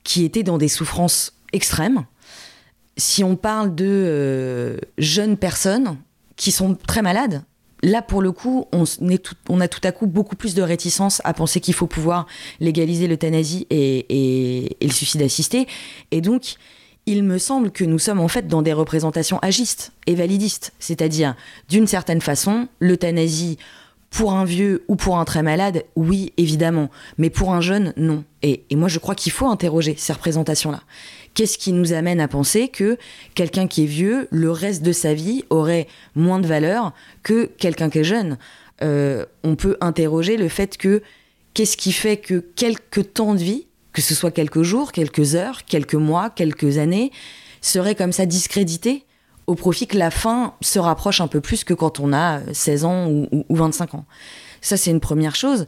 qui 0.04 0.24
étaient 0.24 0.42
dans 0.42 0.58
des 0.58 0.68
souffrances 0.68 1.32
extrêmes. 1.52 2.04
Si 2.96 3.24
on 3.24 3.36
parle 3.36 3.74
de 3.74 4.78
jeunes 4.98 5.36
personnes, 5.36 5.98
qui 6.36 6.52
sont 6.52 6.74
très 6.74 7.02
malades. 7.02 7.42
Là, 7.82 8.00
pour 8.00 8.22
le 8.22 8.32
coup, 8.32 8.66
on, 8.72 8.84
on, 9.48 9.60
a 9.60 9.68
tout 9.68 9.80
à 9.84 9.92
coup 9.92 10.06
beaucoup 10.06 10.36
plus 10.36 10.54
de 10.54 10.62
réticence 10.62 11.20
à 11.24 11.34
penser 11.34 11.60
qu'il 11.60 11.74
faut 11.74 11.86
pouvoir 11.86 12.26
légaliser 12.60 13.06
l'euthanasie 13.06 13.66
et, 13.68 14.76
le 14.80 14.90
suicide 14.90 15.20
assisté. 15.20 15.66
Et 16.10 16.22
donc, 16.22 16.54
il 17.06 17.22
me 17.22 17.38
semble 17.38 17.70
que 17.70 17.84
nous 17.84 17.98
sommes 17.98 18.20
en 18.20 18.28
fait 18.28 18.46
dans 18.46 18.62
des 18.62 18.72
représentations 18.72 19.38
agistes 19.40 19.92
et 20.06 20.14
validistes. 20.14 20.72
C'est-à-dire, 20.78 21.34
d'une 21.68 21.86
certaine 21.86 22.20
façon, 22.20 22.68
l'euthanasie 22.80 23.58
pour 24.10 24.32
un 24.32 24.44
vieux 24.44 24.84
ou 24.86 24.94
pour 24.94 25.18
un 25.18 25.24
très 25.24 25.42
malade, 25.42 25.84
oui, 25.96 26.32
évidemment. 26.36 26.88
Mais 27.18 27.30
pour 27.30 27.52
un 27.52 27.60
jeune, 27.60 27.92
non. 27.96 28.22
Et, 28.42 28.64
moi, 28.72 28.88
je 28.88 29.00
crois 29.00 29.16
qu'il 29.16 29.32
faut 29.32 29.48
interroger 29.48 29.96
ces 29.98 30.12
représentations-là. 30.12 30.82
Qu'est-ce 31.34 31.58
qui 31.58 31.72
nous 31.72 31.92
amène 31.92 32.20
à 32.20 32.28
penser 32.28 32.68
que 32.68 32.96
quelqu'un 33.34 33.66
qui 33.66 33.82
est 33.82 33.88
vieux, 33.88 34.28
le 34.30 34.52
reste 34.52 34.82
de 34.82 34.92
sa 34.92 35.14
vie, 35.14 35.44
aurait 35.50 35.88
moins 36.14 36.38
de 36.38 36.46
valeur 36.46 36.92
que 37.24 37.46
quelqu'un 37.58 37.90
qui 37.90 37.98
est 37.98 38.04
jeune? 38.04 38.38
Euh, 38.82 39.26
On 39.42 39.56
peut 39.56 39.76
interroger 39.80 40.36
le 40.36 40.48
fait 40.48 40.76
que 40.76 41.02
qu'est-ce 41.52 41.76
qui 41.76 41.90
fait 41.90 42.16
que 42.16 42.38
quelques 42.38 43.14
temps 43.14 43.34
de 43.34 43.40
vie, 43.40 43.66
que 43.94 44.02
ce 44.02 44.14
soit 44.14 44.30
quelques 44.30 44.62
jours, 44.62 44.92
quelques 44.92 45.34
heures, 45.34 45.64
quelques 45.64 45.94
mois, 45.94 46.28
quelques 46.28 46.76
années, 46.76 47.10
seraient 47.62 47.94
comme 47.94 48.12
ça 48.12 48.26
discrédités 48.26 49.06
au 49.46 49.54
profit 49.54 49.86
que 49.86 49.96
la 49.96 50.10
fin 50.10 50.54
se 50.60 50.78
rapproche 50.78 51.22
un 51.22 51.28
peu 51.28 51.40
plus 51.40 51.64
que 51.64 51.72
quand 51.72 52.00
on 52.00 52.12
a 52.12 52.40
16 52.52 52.84
ans 52.84 53.08
ou, 53.08 53.28
ou 53.48 53.56
25 53.56 53.94
ans. 53.94 54.04
Ça, 54.60 54.76
c'est 54.76 54.90
une 54.90 55.00
première 55.00 55.36
chose. 55.36 55.66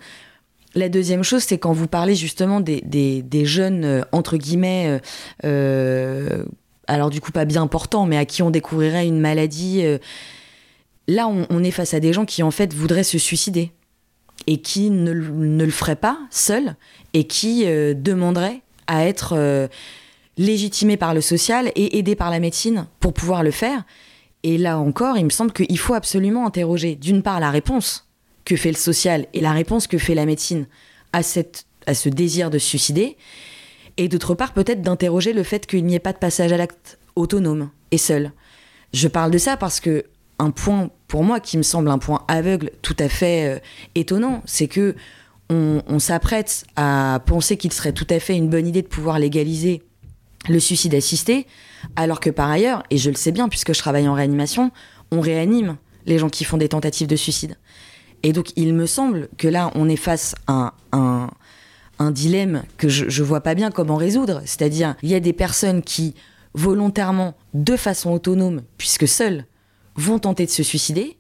La 0.77 0.91
deuxième 0.91 1.23
chose, 1.23 1.43
c'est 1.43 1.57
quand 1.57 1.73
vous 1.73 1.87
parlez 1.87 2.15
justement 2.15 2.61
des, 2.61 3.45
jeunes, 3.45 3.85
euh, 3.85 4.03
entre 4.13 4.37
guillemets, 4.37 4.87
euh, 4.89 4.99
euh, 5.45 6.45
alors 6.87 7.09
du 7.09 7.23
coup 7.23 7.33
pas 7.33 7.47
bien 7.47 7.67
portants, 7.67 8.05
mais 8.05 8.19
à 8.19 8.27
qui 8.27 8.43
on 8.43 8.51
découvrirait 8.51 9.07
une 9.07 9.19
maladie. 9.19 9.83
là, 11.09 11.29
on, 11.29 11.65
est 11.65 11.71
face 11.71 11.95
à 11.95 12.01
des 12.01 12.13
gens 12.13 12.27
qui 12.27 12.43
en 12.43 12.51
fait 12.51 12.75
voudraient 12.75 13.05
se 13.05 13.19
suicider 13.19 13.73
et 14.47 14.59
qui 14.59 14.91
ne, 14.91 15.13
le 15.13 15.71
feraient 15.71 15.97
pas 15.97 16.19
seuls 16.31 16.77
et 17.15 17.25
qui 17.25 17.65
demanderaient 17.65 18.63
à 18.87 19.07
être 19.07 19.69
légitimés 20.37 20.97
par 20.97 21.15
le 21.15 21.21
social 21.21 21.73
et 21.75 21.99
aidés 21.99 22.15
par 22.15 22.31
la 22.31 22.41
médecine 22.41 22.87
pour 23.01 23.13
pouvoir 23.13 23.43
le 23.43 23.51
faire. 23.51 23.85
Et 24.43 24.59
là 24.59 24.79
encore, 24.79 25.17
il 25.17 25.25
me 25.25 25.31
semble 25.31 25.53
qu'il 25.53 25.79
faut 25.79 25.95
absolument 25.95 26.47
interroger 26.47 26.95
d'une 26.95 27.23
part 27.23 27.41
la 27.41 27.51
réponse 27.51 28.07
que 28.45 28.57
fait 28.57 28.71
le 28.71 28.77
social 28.77 29.27
et 29.35 29.41
la 29.41 29.53
réponse 29.53 29.87
que 29.87 29.99
fait 29.99 30.15
la 30.15 30.27
médecine 30.27 30.67
à, 31.13 31.23
cette, 31.23 31.67
à 31.87 31.95
ce 31.95 32.09
désir 32.09 32.51
de 32.51 32.59
suicider, 32.59 33.17
et 33.97 34.09
d'autre 34.09 34.35
part 34.35 34.53
peut-être 34.53 34.83
d'interroger 34.83 35.33
le 35.33 35.43
fait 35.43 35.67
qu'il 35.67 35.85
n'y 35.85 35.95
ait 35.95 36.01
pas 36.01 36.13
de 36.13 36.19
passage 36.19 36.53
à 36.53 36.57
l'acte 36.57 36.99
autonome 37.17 37.71
et 37.91 37.99
seul. 37.99 38.33
Je 38.93 39.09
parle 39.09 39.31
de 39.31 39.39
ça 39.39 39.57
parce 39.57 39.81
que 39.81 40.05
un 40.39 40.51
point 40.51 40.91
pour 41.09 41.25
moi 41.25 41.41
qui 41.41 41.57
me 41.57 41.63
semble 41.63 41.89
un 41.89 41.99
point 41.99 42.25
aveugle 42.29 42.71
tout 42.83 42.97
à 42.99 43.09
fait 43.09 43.57
euh, 43.57 43.59
étonnant, 43.95 44.43
c'est 44.45 44.69
que 44.69 44.95
on, 45.49 45.99
s'apprête 45.99 46.65
à 46.75 47.21
penser 47.25 47.57
qu'il 47.57 47.73
serait 47.73 47.93
tout 47.93 48.07
à 48.11 48.19
fait 48.19 48.37
une 48.37 48.49
bonne 48.49 48.67
idée 48.67 48.83
de 48.83 48.89
pouvoir 48.89 49.21
légaliser 49.21 49.83
le 50.49 50.59
suicide 50.59 50.95
assisté, 50.95 51.47
alors 51.95 52.19
que 52.19 52.31
par 52.31 52.51
ailleurs, 52.51 52.83
et 52.91 52.99
je 52.99 53.11
le 53.11 53.17
sais 53.17 53.31
bien 53.31 53.49
puisque 53.49 53.73
je 53.73 53.79
travaille 53.79 54.09
en 54.09 54.15
réanimation, 54.15 54.73
on 55.13 55.21
réanime 55.21 55.77
les 56.05 56.19
gens 56.19 56.29
qui 56.29 56.45
font 56.45 56.57
des 56.57 56.69
tentatives 56.69 57.07
de 57.07 57.17
suicide. 57.17 57.57
Et 58.23 58.33
donc, 58.33 58.51
il 58.57 58.75
me 58.75 58.87
semble 58.87 59.29
que 59.39 59.47
là, 59.47 59.71
on 59.75 59.89
est 59.89 59.97
face 59.97 60.35
à 60.47 60.75
un, 60.93 61.31
un, 61.99 62.11
dilemme 62.11 62.65
que 62.77 62.89
je 62.89 63.05
ne 63.05 63.27
vois 63.27 63.41
pas 63.41 63.55
bien 63.55 63.71
comment 63.71 63.97
résoudre. 63.97 64.41
C'est-à-dire, 64.45 64.97
il 65.03 65.11
y 65.11 65.15
a 65.15 65.21
des 65.21 65.33
personnes 65.33 65.83
qui, 65.83 66.15
volontairement, 66.55 67.35
de 67.55 67.77
façon 67.77 68.11
autonome, 68.11 68.63
puisque 68.79 69.07
seules, 69.07 69.45
vont 69.97 70.19
tenter 70.19 70.47
de 70.47 70.51
se 70.51 70.63
suicider, 70.63 71.17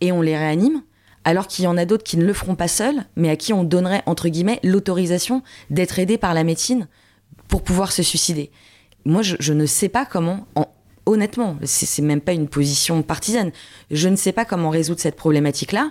et 0.00 0.12
on 0.12 0.22
les 0.22 0.36
réanime, 0.36 0.82
alors 1.24 1.46
qu'il 1.46 1.64
y 1.64 1.68
en 1.68 1.76
a 1.76 1.84
d'autres 1.84 2.04
qui 2.04 2.16
ne 2.16 2.24
le 2.24 2.32
feront 2.32 2.56
pas 2.56 2.68
seuls, 2.68 3.04
mais 3.16 3.30
à 3.30 3.36
qui 3.36 3.52
on 3.52 3.64
donnerait, 3.64 4.02
entre 4.06 4.28
guillemets, 4.28 4.60
l'autorisation 4.62 5.42
d'être 5.70 5.98
aidé 5.98 6.18
par 6.18 6.34
la 6.34 6.44
médecine 6.44 6.88
pour 7.48 7.62
pouvoir 7.62 7.92
se 7.92 8.02
suicider. 8.02 8.50
Moi, 9.04 9.22
je, 9.22 9.52
ne 9.52 9.66
sais 9.66 9.88
pas 9.88 10.04
comment, 10.04 10.46
en, 10.54 10.66
honnêtement, 11.06 11.56
c'est 11.64 12.02
même 12.02 12.20
pas 12.20 12.32
une 12.32 12.48
position 12.48 13.02
partisane, 13.02 13.52
je 13.90 14.08
ne 14.08 14.16
sais 14.16 14.32
pas 14.32 14.44
comment 14.44 14.70
résoudre 14.70 15.00
cette 15.00 15.16
problématique-là 15.16 15.90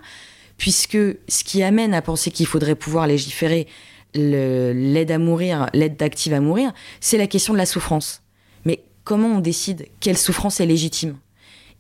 puisque 0.62 0.98
ce 1.28 1.44
qui 1.44 1.64
amène 1.64 1.96
à 1.96 2.04
penser 2.04 2.30
qu'il 2.30 2.46
faudrait 2.46 2.76
pouvoir 2.76 3.08
légiférer 3.08 3.66
l'aide 4.14 5.10
à 5.10 5.18
mourir, 5.18 5.66
l'aide 5.74 5.98
d'active 5.98 6.36
à 6.36 6.40
mourir, 6.40 6.72
c'est 7.00 7.18
la 7.18 7.26
question 7.26 7.54
de 7.54 7.58
la 7.58 7.66
souffrance. 7.66 8.22
Mais 8.64 8.84
comment 9.04 9.30
on 9.30 9.40
décide 9.40 9.88
quelle 10.00 10.20
souffrance 10.20 10.60
est 10.60 10.68
légitime? 10.68 11.18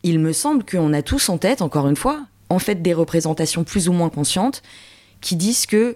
Il 0.04 0.20
me 0.20 0.34
semble 0.34 0.66
qu'on 0.66 0.94
a 0.94 1.02
tous 1.02 1.30
en 1.30 1.38
tête, 1.38 1.62
encore 1.62 1.88
une 1.88 1.96
fois, 1.96 2.26
en 2.50 2.60
fait 2.60 2.82
des 2.82 2.94
représentations 2.94 3.64
plus 3.64 3.88
ou 3.88 3.94
moins 3.94 4.10
conscientes 4.10 4.62
qui 5.22 5.36
disent 5.36 5.66
que 5.66 5.96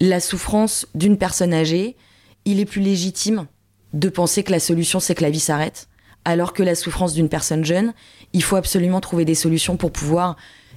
la 0.00 0.20
souffrance 0.20 0.86
d'une 0.94 1.18
personne 1.18 1.54
âgée, 1.54 1.96
il 2.44 2.60
est 2.60 2.64
plus 2.64 2.80
légitime 2.80 3.46
de 3.92 4.08
penser 4.08 4.42
que 4.42 4.50
la 4.50 4.60
solution 4.60 5.00
c'est 5.00 5.14
que 5.14 5.22
la 5.22 5.30
vie 5.30 5.40
s'arrête, 5.40 5.88
alors 6.24 6.52
que 6.52 6.62
la 6.62 6.74
souffrance 6.74 7.14
d'une 7.14 7.28
personne 7.28 7.64
jeune, 7.64 7.92
il 8.32 8.42
faut 8.42 8.56
absolument 8.56 9.00
trouver 9.00 9.24
des 9.24 9.34
solutions 9.34 9.76
pour 9.76 9.92
pouvoir 9.92 10.36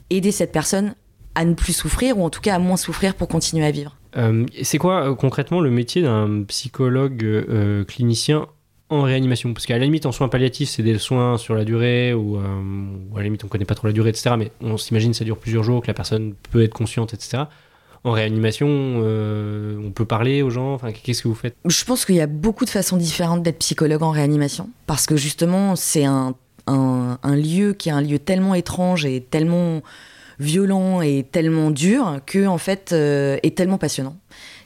aider 0.09 0.31
cette 0.31 0.51
personne 0.51 0.95
à 1.33 1.45
ne 1.45 1.53
plus 1.53 1.73
souffrir 1.73 2.17
ou 2.17 2.23
en 2.23 2.29
tout 2.29 2.41
cas 2.41 2.55
à 2.55 2.59
moins 2.59 2.77
souffrir 2.77 3.15
pour 3.15 3.27
continuer 3.27 3.65
à 3.65 3.71
vivre. 3.71 3.95
Euh, 4.17 4.45
c'est 4.63 4.77
quoi 4.77 5.09
euh, 5.09 5.15
concrètement 5.15 5.59
le 5.59 5.69
métier 5.69 6.01
d'un 6.01 6.43
psychologue 6.43 7.23
euh, 7.23 7.83
clinicien 7.83 8.47
en 8.89 9.01
réanimation 9.01 9.53
Parce 9.53 9.65
qu'à 9.65 9.77
la 9.77 9.85
limite, 9.85 10.05
en 10.05 10.11
soins 10.11 10.27
palliatifs, 10.27 10.69
c'est 10.69 10.83
des 10.83 10.97
soins 10.99 11.37
sur 11.37 11.55
la 11.55 11.65
durée, 11.65 12.13
ou, 12.13 12.37
à 12.37 13.17
la 13.17 13.23
limite, 13.23 13.43
on 13.43 13.47
connaît 13.47 13.65
pas 13.65 13.75
trop 13.75 13.87
la 13.87 13.93
durée, 13.93 14.09
etc. 14.09 14.35
Mais 14.37 14.51
on 14.61 14.77
s'imagine 14.77 15.11
que 15.11 15.17
ça 15.17 15.25
dure 15.25 15.37
plusieurs 15.37 15.63
jours, 15.63 15.81
que 15.81 15.87
la 15.87 15.93
personne 15.93 16.33
peut 16.51 16.63
être 16.63 16.73
consciente, 16.73 17.13
etc. 17.13 17.43
En 18.03 18.11
réanimation, 18.11 18.67
on 18.67 19.91
peut 19.91 20.05
parler 20.05 20.43
aux 20.43 20.51
gens 20.51 20.73
enfin, 20.73 20.91
Qu'est-ce 20.91 21.23
que 21.23 21.27
vous 21.27 21.35
faites? 21.35 21.55
Je 21.65 21.83
pense 21.85 22.05
qu'il 22.05 22.15
y 22.15 22.21
a 22.21 22.27
beaucoup 22.27 22.65
de 22.65 22.69
façons 22.69 22.97
différentes 22.97 23.41
d'être 23.41 23.59
psychologue 23.59 24.03
en 24.03 24.11
réanimation, 24.11 24.69
parce 24.85 25.07
que 25.07 25.15
justement, 25.15 25.75
c'est 25.75 26.05
un, 26.05 26.35
lieu 27.23 27.73
qui 27.73 27.89
est 27.89 27.93
un 27.93 28.01
lieu 28.01 28.19
tellement 28.19 28.53
étrange 28.53 29.05
et 29.05 29.21
tellement 29.21 29.81
violent 30.39 31.01
et 31.01 31.25
tellement 31.31 31.71
dur 31.71 32.19
que 32.25 32.45
en 32.45 32.57
fait 32.57 32.91
euh, 32.91 33.37
est 33.41 33.55
tellement 33.55 33.77
passionnant 33.77 34.17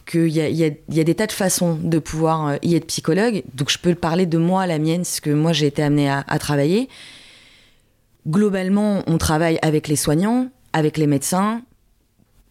qu'il 0.10 0.28
y 0.28 0.42
a, 0.42 0.50
y, 0.50 0.64
a, 0.64 1.04
des 1.04 1.16
tas 1.16 1.28
de 1.28 1.32
façons 1.32 1.78
de 1.82 2.00
pouvoir 2.00 2.48
euh, 2.48 2.56
y 2.64 2.76
être 2.76 2.88
psychologue. 2.88 3.44
Donc 3.54 3.70
je 3.70 3.78
peux 3.78 3.94
parler 3.96 4.26
de 4.26 4.38
moi, 4.38 4.66
la 4.66 4.80
mienne, 4.80 5.06
ce 5.06 5.22
que 5.22 5.30
moi 5.30 5.54
j'ai 5.54 5.68
été 5.68 5.84
amenée 5.84 6.10
à, 6.10 6.40
travailler. 6.40 6.90
Globalement, 8.28 9.04
on 9.08 9.18
travaille 9.18 9.60
avec 9.62 9.88
les 9.88 9.96
soignants, 9.96 10.50
avec 10.74 10.98
les 10.98 11.08
médecins, 11.08 11.62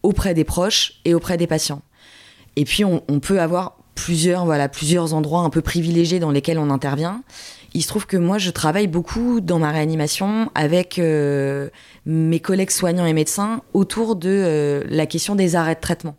auprès 0.03 0.33
des 0.33 0.43
proches 0.43 1.01
et 1.05 1.13
auprès 1.13 1.37
des 1.37 1.47
patients. 1.47 1.81
Et 2.55 2.65
puis 2.65 2.85
on, 2.85 3.03
on 3.07 3.19
peut 3.19 3.41
avoir 3.41 3.77
plusieurs, 3.95 4.45
voilà, 4.45 4.69
plusieurs 4.69 5.13
endroits 5.13 5.41
un 5.41 5.49
peu 5.49 5.61
privilégiés 5.61 6.19
dans 6.19 6.31
lesquels 6.31 6.57
on 6.57 6.69
intervient. 6.69 7.23
Il 7.73 7.83
se 7.83 7.87
trouve 7.87 8.07
que 8.07 8.17
moi, 8.17 8.37
je 8.37 8.49
travaille 8.49 8.87
beaucoup 8.87 9.41
dans 9.41 9.59
ma 9.59 9.71
réanimation 9.71 10.49
avec 10.55 10.97
euh, 10.97 11.69
mes 12.05 12.39
collègues 12.39 12.71
soignants 12.71 13.05
et 13.05 13.13
médecins 13.13 13.61
autour 13.73 14.15
de 14.15 14.29
euh, 14.29 14.83
la 14.89 15.05
question 15.05 15.35
des 15.35 15.55
arrêts 15.55 15.75
de 15.75 15.81
traitement. 15.81 16.15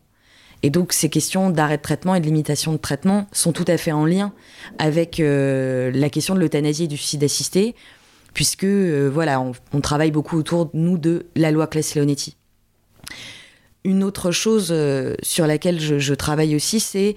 Et 0.63 0.71
donc, 0.71 0.93
ces 0.93 1.09
questions 1.09 1.51
d'arrêt 1.51 1.79
de 1.79 1.83
traitement 1.83 2.15
et 2.15 2.21
de 2.21 2.27
limitation 2.27 2.73
de 2.73 2.77
traitement 2.77 3.27
sont 3.33 3.53
tout 3.53 3.65
à 3.67 3.77
fait 3.77 3.93
en 3.93 4.05
lien 4.05 4.33
avec 4.79 5.21
euh, 5.21 5.91
la 5.93 6.11
question 6.11 6.35
de 6.35 6.41
l'euthanasie 6.41 6.85
et 6.85 6.89
du 6.89 6.97
suicide 6.97 7.25
assisté, 7.25 7.75
puisque, 8.35 8.65
voilà, 8.65 9.41
on, 9.41 9.81
travaille 9.81 10.11
beaucoup 10.11 10.37
autour, 10.37 10.71
nous, 10.75 10.99
de 10.99 11.27
la 11.35 11.51
loi 11.51 11.67
Claes-Leonetti. 11.67 12.37
Une 13.83 14.05
autre 14.05 14.31
chose 14.31 14.75
sur 15.23 15.47
laquelle 15.47 15.81
je 15.81 16.15
travaille 16.15 16.55
aussi, 16.55 16.81
c'est 16.81 17.17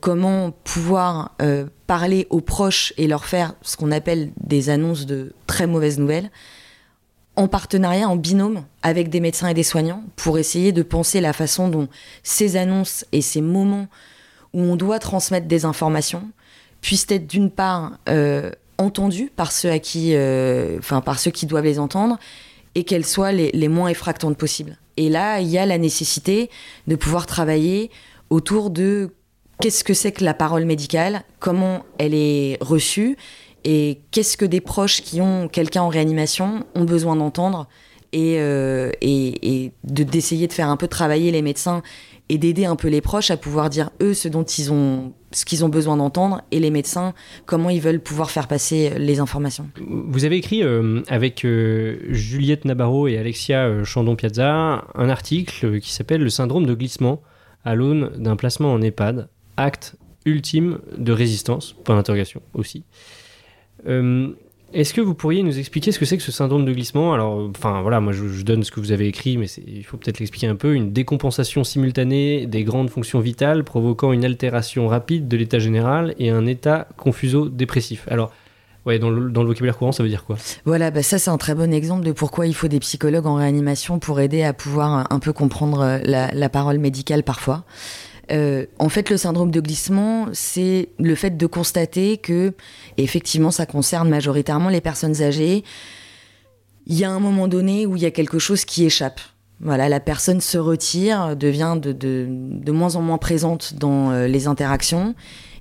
comment 0.00 0.52
pouvoir 0.52 1.36
parler 1.88 2.28
aux 2.30 2.40
proches 2.40 2.92
et 2.98 3.08
leur 3.08 3.24
faire 3.24 3.54
ce 3.62 3.76
qu'on 3.76 3.90
appelle 3.90 4.30
des 4.36 4.70
annonces 4.70 5.06
de 5.06 5.32
très 5.46 5.66
mauvaises 5.66 5.98
nouvelles, 5.98 6.30
en 7.38 7.46
partenariat, 7.46 8.08
en 8.08 8.16
binôme 8.16 8.64
avec 8.82 9.10
des 9.10 9.20
médecins 9.20 9.46
et 9.46 9.54
des 9.54 9.62
soignants, 9.62 10.02
pour 10.16 10.38
essayer 10.38 10.72
de 10.72 10.82
penser 10.82 11.20
la 11.20 11.32
façon 11.32 11.68
dont 11.68 11.88
ces 12.24 12.56
annonces 12.56 13.06
et 13.12 13.22
ces 13.22 13.40
moments 13.40 13.86
où 14.52 14.60
on 14.60 14.74
doit 14.74 14.98
transmettre 14.98 15.46
des 15.46 15.64
informations 15.64 16.28
puissent 16.80 17.06
être 17.10 17.28
d'une 17.28 17.50
part 17.50 17.92
euh, 18.08 18.50
entendus 18.76 19.30
par 19.34 19.52
ceux 19.52 19.70
à 19.70 19.78
qui, 19.78 20.14
euh, 20.14 20.78
enfin 20.78 21.00
par 21.00 21.20
ceux 21.20 21.30
qui 21.30 21.46
doivent 21.46 21.64
les 21.64 21.78
entendre, 21.78 22.18
et 22.74 22.82
qu'elles 22.82 23.06
soient 23.06 23.30
les, 23.30 23.52
les 23.52 23.68
moins 23.68 23.88
effractantes 23.88 24.36
possibles. 24.36 24.76
Et 24.96 25.08
là, 25.08 25.40
il 25.40 25.46
y 25.48 25.58
a 25.58 25.66
la 25.66 25.78
nécessité 25.78 26.50
de 26.88 26.96
pouvoir 26.96 27.26
travailler 27.26 27.92
autour 28.30 28.70
de 28.70 29.14
qu'est-ce 29.60 29.84
que 29.84 29.94
c'est 29.94 30.10
que 30.10 30.24
la 30.24 30.34
parole 30.34 30.64
médicale, 30.64 31.22
comment 31.38 31.84
elle 31.98 32.14
est 32.14 32.58
reçue 32.60 33.16
et 33.64 34.00
qu'est-ce 34.10 34.36
que 34.36 34.44
des 34.44 34.60
proches 34.60 35.02
qui 35.02 35.20
ont 35.20 35.48
quelqu'un 35.48 35.82
en 35.82 35.88
réanimation 35.88 36.64
ont 36.74 36.84
besoin 36.84 37.16
d'entendre 37.16 37.68
et, 38.12 38.36
euh, 38.38 38.90
d'essayer 39.84 40.46
de 40.46 40.52
faire 40.52 40.68
un 40.68 40.76
peu 40.76 40.88
travailler 40.88 41.30
les 41.30 41.42
médecins 41.42 41.82
et 42.30 42.38
d'aider 42.38 42.64
un 42.64 42.76
peu 42.76 42.88
les 42.88 43.00
proches 43.00 43.30
à 43.30 43.36
pouvoir 43.36 43.70
dire 43.70 43.90
eux 44.00 44.14
ce 44.14 44.28
dont 44.28 44.44
ils 44.44 44.72
ont 44.72 45.12
ce 45.30 45.44
qu'ils 45.44 45.62
ont 45.62 45.68
besoin 45.68 45.98
d'entendre 45.98 46.40
et 46.50 46.58
les 46.58 46.70
médecins 46.70 47.12
comment 47.44 47.68
ils 47.68 47.82
veulent 47.82 48.00
pouvoir 48.00 48.30
faire 48.30 48.48
passer 48.48 48.92
les 48.98 49.20
informations. 49.20 49.68
Vous 49.78 50.24
avez 50.24 50.36
écrit 50.36 50.62
euh, 50.62 51.02
avec 51.08 51.44
euh, 51.44 51.98
Juliette 52.08 52.64
Nabarro 52.64 53.08
et 53.08 53.18
Alexia 53.18 53.84
Chandon-Piazza 53.84 54.84
un 54.94 55.08
article 55.10 55.80
qui 55.80 55.92
s'appelle 55.92 56.22
Le 56.22 56.30
syndrome 56.30 56.64
de 56.64 56.74
glissement 56.74 57.20
à 57.64 57.74
l'aune 57.74 58.10
d'un 58.16 58.36
placement 58.36 58.72
en 58.72 58.80
EHPAD 58.80 59.28
acte 59.58 59.96
ultime 60.24 60.78
de 60.96 61.12
résistance, 61.12 61.74
point 61.84 61.96
d'interrogation 61.96 62.42
aussi. 62.54 62.84
Euh, 63.86 64.32
est-ce 64.74 64.92
que 64.92 65.00
vous 65.00 65.14
pourriez 65.14 65.42
nous 65.42 65.58
expliquer 65.58 65.92
ce 65.92 65.98
que 65.98 66.04
c'est 66.04 66.18
que 66.18 66.22
ce 66.22 66.32
syndrome 66.32 66.66
de 66.66 66.72
glissement? 66.72 67.14
Alors, 67.14 67.48
enfin 67.56 67.80
voilà, 67.80 68.00
moi 68.00 68.12
je, 68.12 68.42
donne 68.42 68.64
ce 68.64 68.70
que 68.70 68.80
vous 68.80 68.92
avez 68.92 69.06
écrit, 69.06 69.38
mais 69.38 69.46
il 69.66 69.82
faut 69.82 69.96
peut-être 69.96 70.18
l'expliquer 70.18 70.46
un 70.46 70.56
peu. 70.56 70.74
Une 70.74 70.92
décompensation 70.92 71.64
simultanée 71.64 72.46
des 72.46 72.64
grandes 72.64 72.90
fonctions 72.90 73.20
vitales 73.20 73.64
provoquant 73.64 74.12
une 74.12 74.26
altération 74.26 74.86
rapide 74.86 75.26
de 75.26 75.36
l'état 75.38 75.58
général 75.58 76.14
et 76.18 76.28
un 76.28 76.44
état 76.44 76.86
confuso-dépressif. 76.98 78.04
Alors, 78.10 78.30
ouais, 78.84 78.98
dans 78.98 79.08
le, 79.08 79.30
vocabulaire 79.32 79.78
courant, 79.78 79.92
ça 79.92 80.02
veut 80.02 80.10
dire 80.10 80.24
quoi? 80.24 80.36
Voilà, 80.66 80.90
bah 80.90 81.02
ça 81.02 81.18
c'est 81.18 81.30
un 81.30 81.38
très 81.38 81.54
bon 81.54 81.72
exemple 81.72 82.04
de 82.04 82.12
pourquoi 82.12 82.46
il 82.46 82.54
faut 82.54 82.68
des 82.68 82.80
psychologues 82.80 83.26
en 83.26 83.36
réanimation 83.36 83.98
pour 83.98 84.20
aider 84.20 84.42
à 84.42 84.52
pouvoir 84.52 85.06
un 85.10 85.18
peu 85.18 85.32
comprendre 85.32 85.98
la, 86.04 86.30
la 86.30 86.48
parole 86.50 86.76
médicale 86.76 87.22
parfois. 87.22 87.64
Euh, 88.30 88.66
en 88.78 88.88
fait, 88.88 89.10
le 89.10 89.16
syndrome 89.16 89.50
de 89.50 89.60
glissement, 89.60 90.26
c'est 90.32 90.90
le 90.98 91.14
fait 91.14 91.36
de 91.36 91.46
constater 91.46 92.18
que, 92.18 92.52
effectivement, 92.96 93.50
ça 93.50 93.66
concerne 93.66 94.08
majoritairement 94.08 94.68
les 94.68 94.80
personnes 94.80 95.22
âgées. 95.22 95.64
Il 96.86 96.98
y 96.98 97.04
a 97.04 97.10
un 97.10 97.20
moment 97.20 97.48
donné 97.48 97.86
où 97.86 97.96
il 97.96 98.02
y 98.02 98.06
a 98.06 98.10
quelque 98.10 98.38
chose 98.38 98.64
qui 98.64 98.84
échappe. 98.84 99.20
Voilà, 99.60 99.88
la 99.88 100.00
personne 100.00 100.40
se 100.40 100.56
retire, 100.58 101.36
devient 101.36 101.76
de, 101.80 102.70
moins 102.70 102.96
en 102.96 103.02
moins 103.02 103.18
présente 103.18 103.74
dans 103.74 104.10
euh, 104.10 104.26
les 104.28 104.46
interactions 104.46 105.14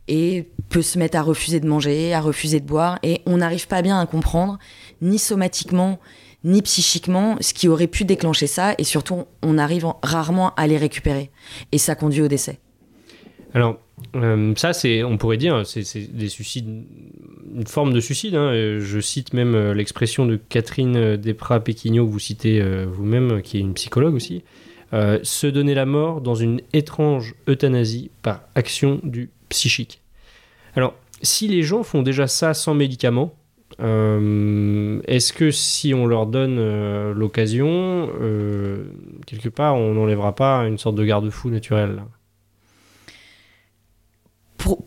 et 0.08 0.49
peut 0.69 0.84
se 0.84 0.99
mettre 0.99 1.17
à 1.17 1.21
refuser 1.21 1.60
de 1.60 1.67
manger, 1.67 2.13
à 2.13 2.21
refuser 2.21 2.60
de 2.60 2.65
boire, 2.65 2.99
et 3.03 3.21
on 3.25 3.38
n'arrive 3.38 3.67
pas 3.67 3.82
bien 3.82 3.99
à 3.99 4.06
comprendre, 4.06 4.58
ni 5.01 5.19
somatiquement, 5.19 5.99
ni 6.47 6.62
psychiquement 6.63 7.38
ce 7.41 7.53
qui 7.53 7.67
aurait 7.67 7.88
pu 7.88 8.05
déclencher 8.05 8.47
ça, 8.47 8.73
et 8.77 8.83
surtout, 8.83 9.25
on 9.43 9.57
arrive 9.57 9.86
rarement 10.01 10.55
à 10.55 10.65
les 10.65 10.77
récupérer. 10.77 11.29
Et 11.71 11.77
ça 11.77 11.93
conduit 11.93 12.21
au 12.21 12.27
décès. 12.27 12.60
Alors, 13.53 13.79
euh, 14.15 14.53
ça, 14.55 14.73
c'est, 14.73 15.03
on 15.03 15.17
pourrait 15.17 15.38
dire, 15.38 15.65
c'est, 15.65 15.83
des 16.13 16.29
suicides, 16.29 16.83
une 17.55 17.67
forme 17.67 17.93
de 17.93 17.99
suicide. 17.99 18.36
Hein. 18.36 18.51
Je 18.79 18.99
cite 18.99 19.33
même 19.33 19.55
euh, 19.55 19.73
l'expression 19.73 20.25
de 20.25 20.38
Catherine 20.38 21.15
Desprats-Péquignot, 21.17 22.05
que 22.05 22.12
vous 22.12 22.19
citez 22.19 22.62
euh, 22.62 22.86
vous-même, 22.88 23.41
qui 23.41 23.57
est 23.57 23.62
une 23.62 23.73
psychologue 23.73 24.15
aussi. 24.15 24.43
se 24.91 25.47
donner 25.47 25.73
la 25.73 25.86
mort 25.86 26.21
dans 26.21 26.36
une 26.36 26.62
étrange 26.73 27.36
euthanasie 27.47 28.10
par 28.21 28.41
action 28.55 29.01
du 29.03 29.29
psychique. 29.49 30.01
Alors, 30.75 30.93
si 31.21 31.47
les 31.47 31.63
gens 31.63 31.83
font 31.83 32.03
déjà 32.03 32.27
ça 32.27 32.53
sans 32.53 32.73
médicaments, 32.73 33.33
euh, 33.80 35.01
est-ce 35.08 35.34
que 35.34 35.51
si 35.51 35.93
on 35.93 36.06
leur 36.06 36.25
donne 36.25 36.58
euh, 36.60 37.13
l'occasion, 37.13 38.10
euh, 38.19 38.86
quelque 39.25 39.49
part, 39.49 39.75
on 39.75 39.93
n'enlèvera 39.93 40.34
pas 40.36 40.62
une 40.67 40.77
sorte 40.77 40.95
de 40.95 41.06
garde-fou 41.06 41.49
naturel? 41.49 42.03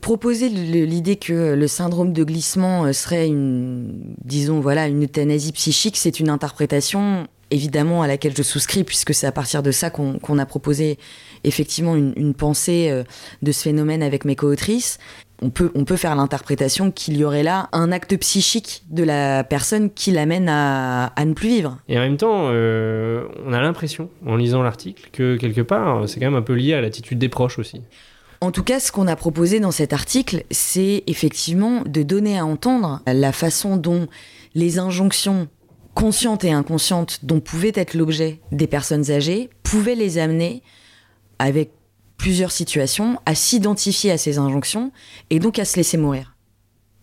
Proposer 0.00 0.48
l'idée 0.48 1.16
que 1.16 1.54
le 1.54 1.68
syndrome 1.68 2.12
de 2.12 2.24
glissement 2.24 2.92
serait 2.92 3.28
une, 3.28 4.14
disons 4.24 4.60
voilà, 4.60 4.88
une 4.88 5.04
euthanasie 5.04 5.52
psychique, 5.52 5.96
c'est 5.96 6.20
une 6.20 6.28
interprétation 6.28 7.28
évidemment 7.50 8.02
à 8.02 8.06
laquelle 8.06 8.36
je 8.36 8.42
souscris 8.42 8.84
puisque 8.84 9.14
c'est 9.14 9.26
à 9.26 9.32
partir 9.32 9.62
de 9.62 9.70
ça 9.70 9.88
qu'on 9.88 10.38
a 10.38 10.46
proposé 10.46 10.98
effectivement 11.44 11.96
une, 11.96 12.12
une 12.16 12.34
pensée 12.34 13.04
de 13.42 13.52
ce 13.52 13.62
phénomène 13.62 14.02
avec 14.02 14.24
mes 14.24 14.36
co-autrices 14.36 14.98
on 15.42 15.50
peut, 15.50 15.70
on 15.74 15.84
peut 15.84 15.96
faire 15.96 16.14
l'interprétation 16.14 16.90
qu'il 16.90 17.16
y 17.16 17.24
aurait 17.24 17.42
là 17.42 17.68
un 17.72 17.92
acte 17.92 18.16
psychique 18.18 18.82
de 18.90 19.02
la 19.02 19.44
personne 19.44 19.90
qui 19.90 20.10
l'amène 20.10 20.48
à, 20.48 21.12
ne 21.24 21.32
plus 21.32 21.48
vivre. 21.48 21.78
Et 21.88 21.98
en 21.98 22.02
même 22.02 22.16
temps, 22.16 22.48
euh, 22.50 23.26
on 23.46 23.52
a 23.52 23.60
l'impression, 23.60 24.10
en 24.26 24.36
lisant 24.36 24.62
l'article, 24.62 25.08
que 25.12 25.36
quelque 25.36 25.62
part, 25.62 26.08
c'est 26.08 26.20
quand 26.20 26.26
même 26.26 26.34
un 26.34 26.42
peu 26.42 26.54
lié 26.54 26.74
à 26.74 26.80
l'attitude 26.80 27.18
des 27.18 27.28
proches 27.28 27.58
aussi. 27.58 27.82
En 28.42 28.52
tout 28.52 28.64
cas, 28.64 28.80
ce 28.80 28.90
qu'on 28.90 29.06
a 29.06 29.16
proposé 29.16 29.60
dans 29.60 29.70
cet 29.70 29.92
article, 29.92 30.44
c'est 30.50 31.04
effectivement 31.06 31.82
de 31.84 32.02
donner 32.02 32.38
à 32.38 32.46
entendre 32.46 33.02
la 33.06 33.32
façon 33.32 33.76
dont 33.76 34.06
les 34.54 34.78
injonctions 34.78 35.48
conscientes 35.94 36.44
et 36.44 36.52
inconscientes 36.52 37.20
dont 37.22 37.40
pouvaient 37.40 37.72
être 37.74 37.94
l'objet 37.94 38.40
des 38.52 38.66
personnes 38.66 39.10
âgées 39.10 39.50
pouvaient 39.62 39.94
les 39.94 40.18
amener 40.18 40.62
avec 41.38 41.72
plusieurs 42.20 42.52
situations, 42.52 43.18
à 43.24 43.34
s'identifier 43.34 44.10
à 44.10 44.18
ces 44.18 44.36
injonctions 44.36 44.92
et 45.30 45.38
donc 45.38 45.58
à 45.58 45.64
se 45.64 45.76
laisser 45.76 45.96
mourir. 45.96 46.36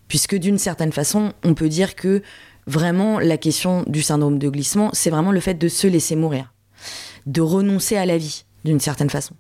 Puisque 0.08 0.36
d'une 0.36 0.60
certaine 0.60 0.91
façon, 0.91 1.34
on 1.43 1.56
peut 1.56 1.69
dire 1.69 1.95
que 1.95 2.21
vraiment 2.67 3.17
la 3.17 3.38
question 3.38 3.84
du 3.88 4.03
syndrome 4.03 4.38
de 4.38 4.47
glissement, 4.47 4.91
c'est 4.93 5.10
vraiment 5.10 5.32
le 5.32 5.39
fait 5.39 5.56
de 5.56 5.67
se 5.69 5.88
laisser 5.88 6.15
mourir, 6.15 6.53
de 7.25 7.41
renoncer 7.41 7.97
à 7.97 8.06
la 8.06 8.19
vie 8.19 8.45
d'une 8.63 8.80
certaine 8.80 9.10
façon. 9.10 9.34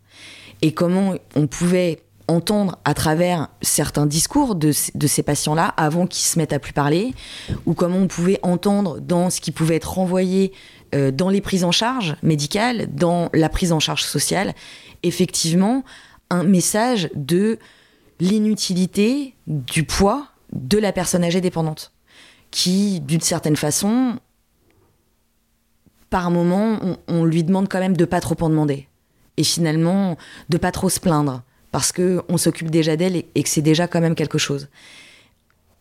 Et 0.63 0.73
comment 0.73 1.13
on 1.35 1.45
pouvait 1.45 1.99
entendre 2.27 2.79
à 2.83 2.95
travers 2.95 3.47
certains 3.61 4.07
discours 4.07 4.55
de, 4.55 4.71
ces 4.71 5.23
patients-là 5.23 5.67
avant 5.77 6.07
qu'ils 6.07 6.25
se 6.25 6.39
mettent 6.39 6.53
à 6.53 6.59
plus 6.59 6.73
parler, 6.73 7.13
ou 7.67 7.75
comment 7.75 7.97
on 7.97 8.07
pouvait 8.07 8.39
entendre 8.41 8.99
dans 8.99 9.29
ce 9.29 9.41
qui 9.41 9.51
pouvait 9.51 9.75
être 9.75 9.93
renvoyé 9.93 10.53
euh, 10.95 11.11
dans 11.11 11.29
les 11.29 11.41
prises 11.41 11.63
en 11.63 11.71
charge 11.71 12.15
médicales, 12.23 12.87
dans 12.93 13.29
la 13.33 13.49
prise 13.49 13.71
en 13.71 13.79
charge 13.79 14.03
sociale, 14.03 14.53
effectivement 15.03 15.83
un 16.29 16.43
message 16.43 17.09
de 17.15 17.59
l'inutilité 18.19 19.35
du 19.47 19.83
poids 19.83 20.27
de 20.53 20.77
la 20.77 20.91
personne 20.91 21.23
âgée 21.23 21.41
dépendante, 21.41 21.91
qui, 22.51 22.99
d'une 23.01 23.21
certaine 23.21 23.55
façon, 23.55 24.19
par 26.09 26.31
moment, 26.31 26.79
on, 27.07 27.25
lui 27.25 27.43
demande 27.43 27.67
quand 27.67 27.79
même 27.79 27.97
de 27.97 28.05
pas 28.05 28.21
trop 28.21 28.35
en 28.41 28.49
demander. 28.49 28.87
Et 29.35 29.43
finalement, 29.43 30.17
de 30.49 30.57
pas 30.57 30.71
trop 30.71 30.89
se 30.89 30.99
plaindre, 30.99 31.43
parce 31.71 31.91
qu'on 31.91 32.37
s'occupe 32.37 32.71
déjà 32.71 32.95
d'elle 32.95 33.15
et, 33.15 33.43
que 33.43 33.49
c'est 33.49 33.61
déjà 33.61 33.87
quand 33.87 34.01
même 34.01 34.15
quelque 34.15 34.37
chose. 34.37 34.69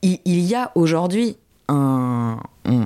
Il, 0.02 0.20
y 0.24 0.54
a 0.54 0.70
aujourd'hui, 0.74 1.36
un, 1.68 2.38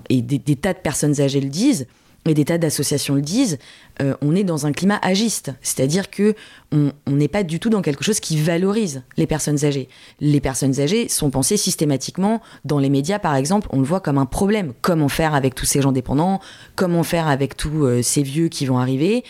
et 0.09 0.22
des, 0.22 0.56
tas 0.56 0.72
de 0.72 0.78
personnes 0.78 1.20
âgées 1.20 1.40
le 1.40 1.48
disent, 1.48 1.87
et 2.26 2.35
des 2.35 2.44
tas 2.44 2.59
d'associations 2.59 3.14
le 3.14 3.22
disent, 3.22 3.59
euh, 4.02 4.14
on 4.20 4.37
est 4.37 4.44
dans 4.44 4.66
un 4.66 4.72
climat 4.72 4.98
agiste, 5.02 5.52
c'est-à-dire 5.62 6.11
que 6.11 6.35
on 6.72 6.92
n'est 7.09 7.28
pas 7.28 7.42
du 7.42 7.59
tout 7.59 7.70
dans 7.70 7.83
quelque 7.83 8.04
chose 8.04 8.20
qui 8.20 8.37
valorise 8.40 9.02
les 9.16 9.26
personnes 9.26 9.64
âgées. 9.64 9.88
Les 10.20 10.40
personnes 10.40 10.78
âgées 10.80 11.09
sont 11.09 11.30
pensées 11.30 11.56
systématiquement 11.56 12.40
dans 12.64 12.78
les 12.78 12.90
médias, 12.90 13.18
par 13.18 13.35
exemple, 13.35 13.68
on 13.72 13.78
le 13.78 13.87
voit 13.87 14.00
comme 14.00 14.18
un 14.18 14.26
problème. 14.26 14.74
Comment 14.83 15.09
faire 15.09 15.35
avec 15.35 15.54
tous 15.54 15.64
ces 15.64 15.80
gens 15.80 15.92
dépendants? 15.92 16.40
Comment 16.76 17.02
faire 17.02 17.26
avec 17.26 17.56
tous 17.56 17.85
euh, 17.85 18.02
ces 18.02 18.22
vieux 18.22 18.48
qui 18.48 18.66
vont 18.66 18.78
arriver? 18.78 19.24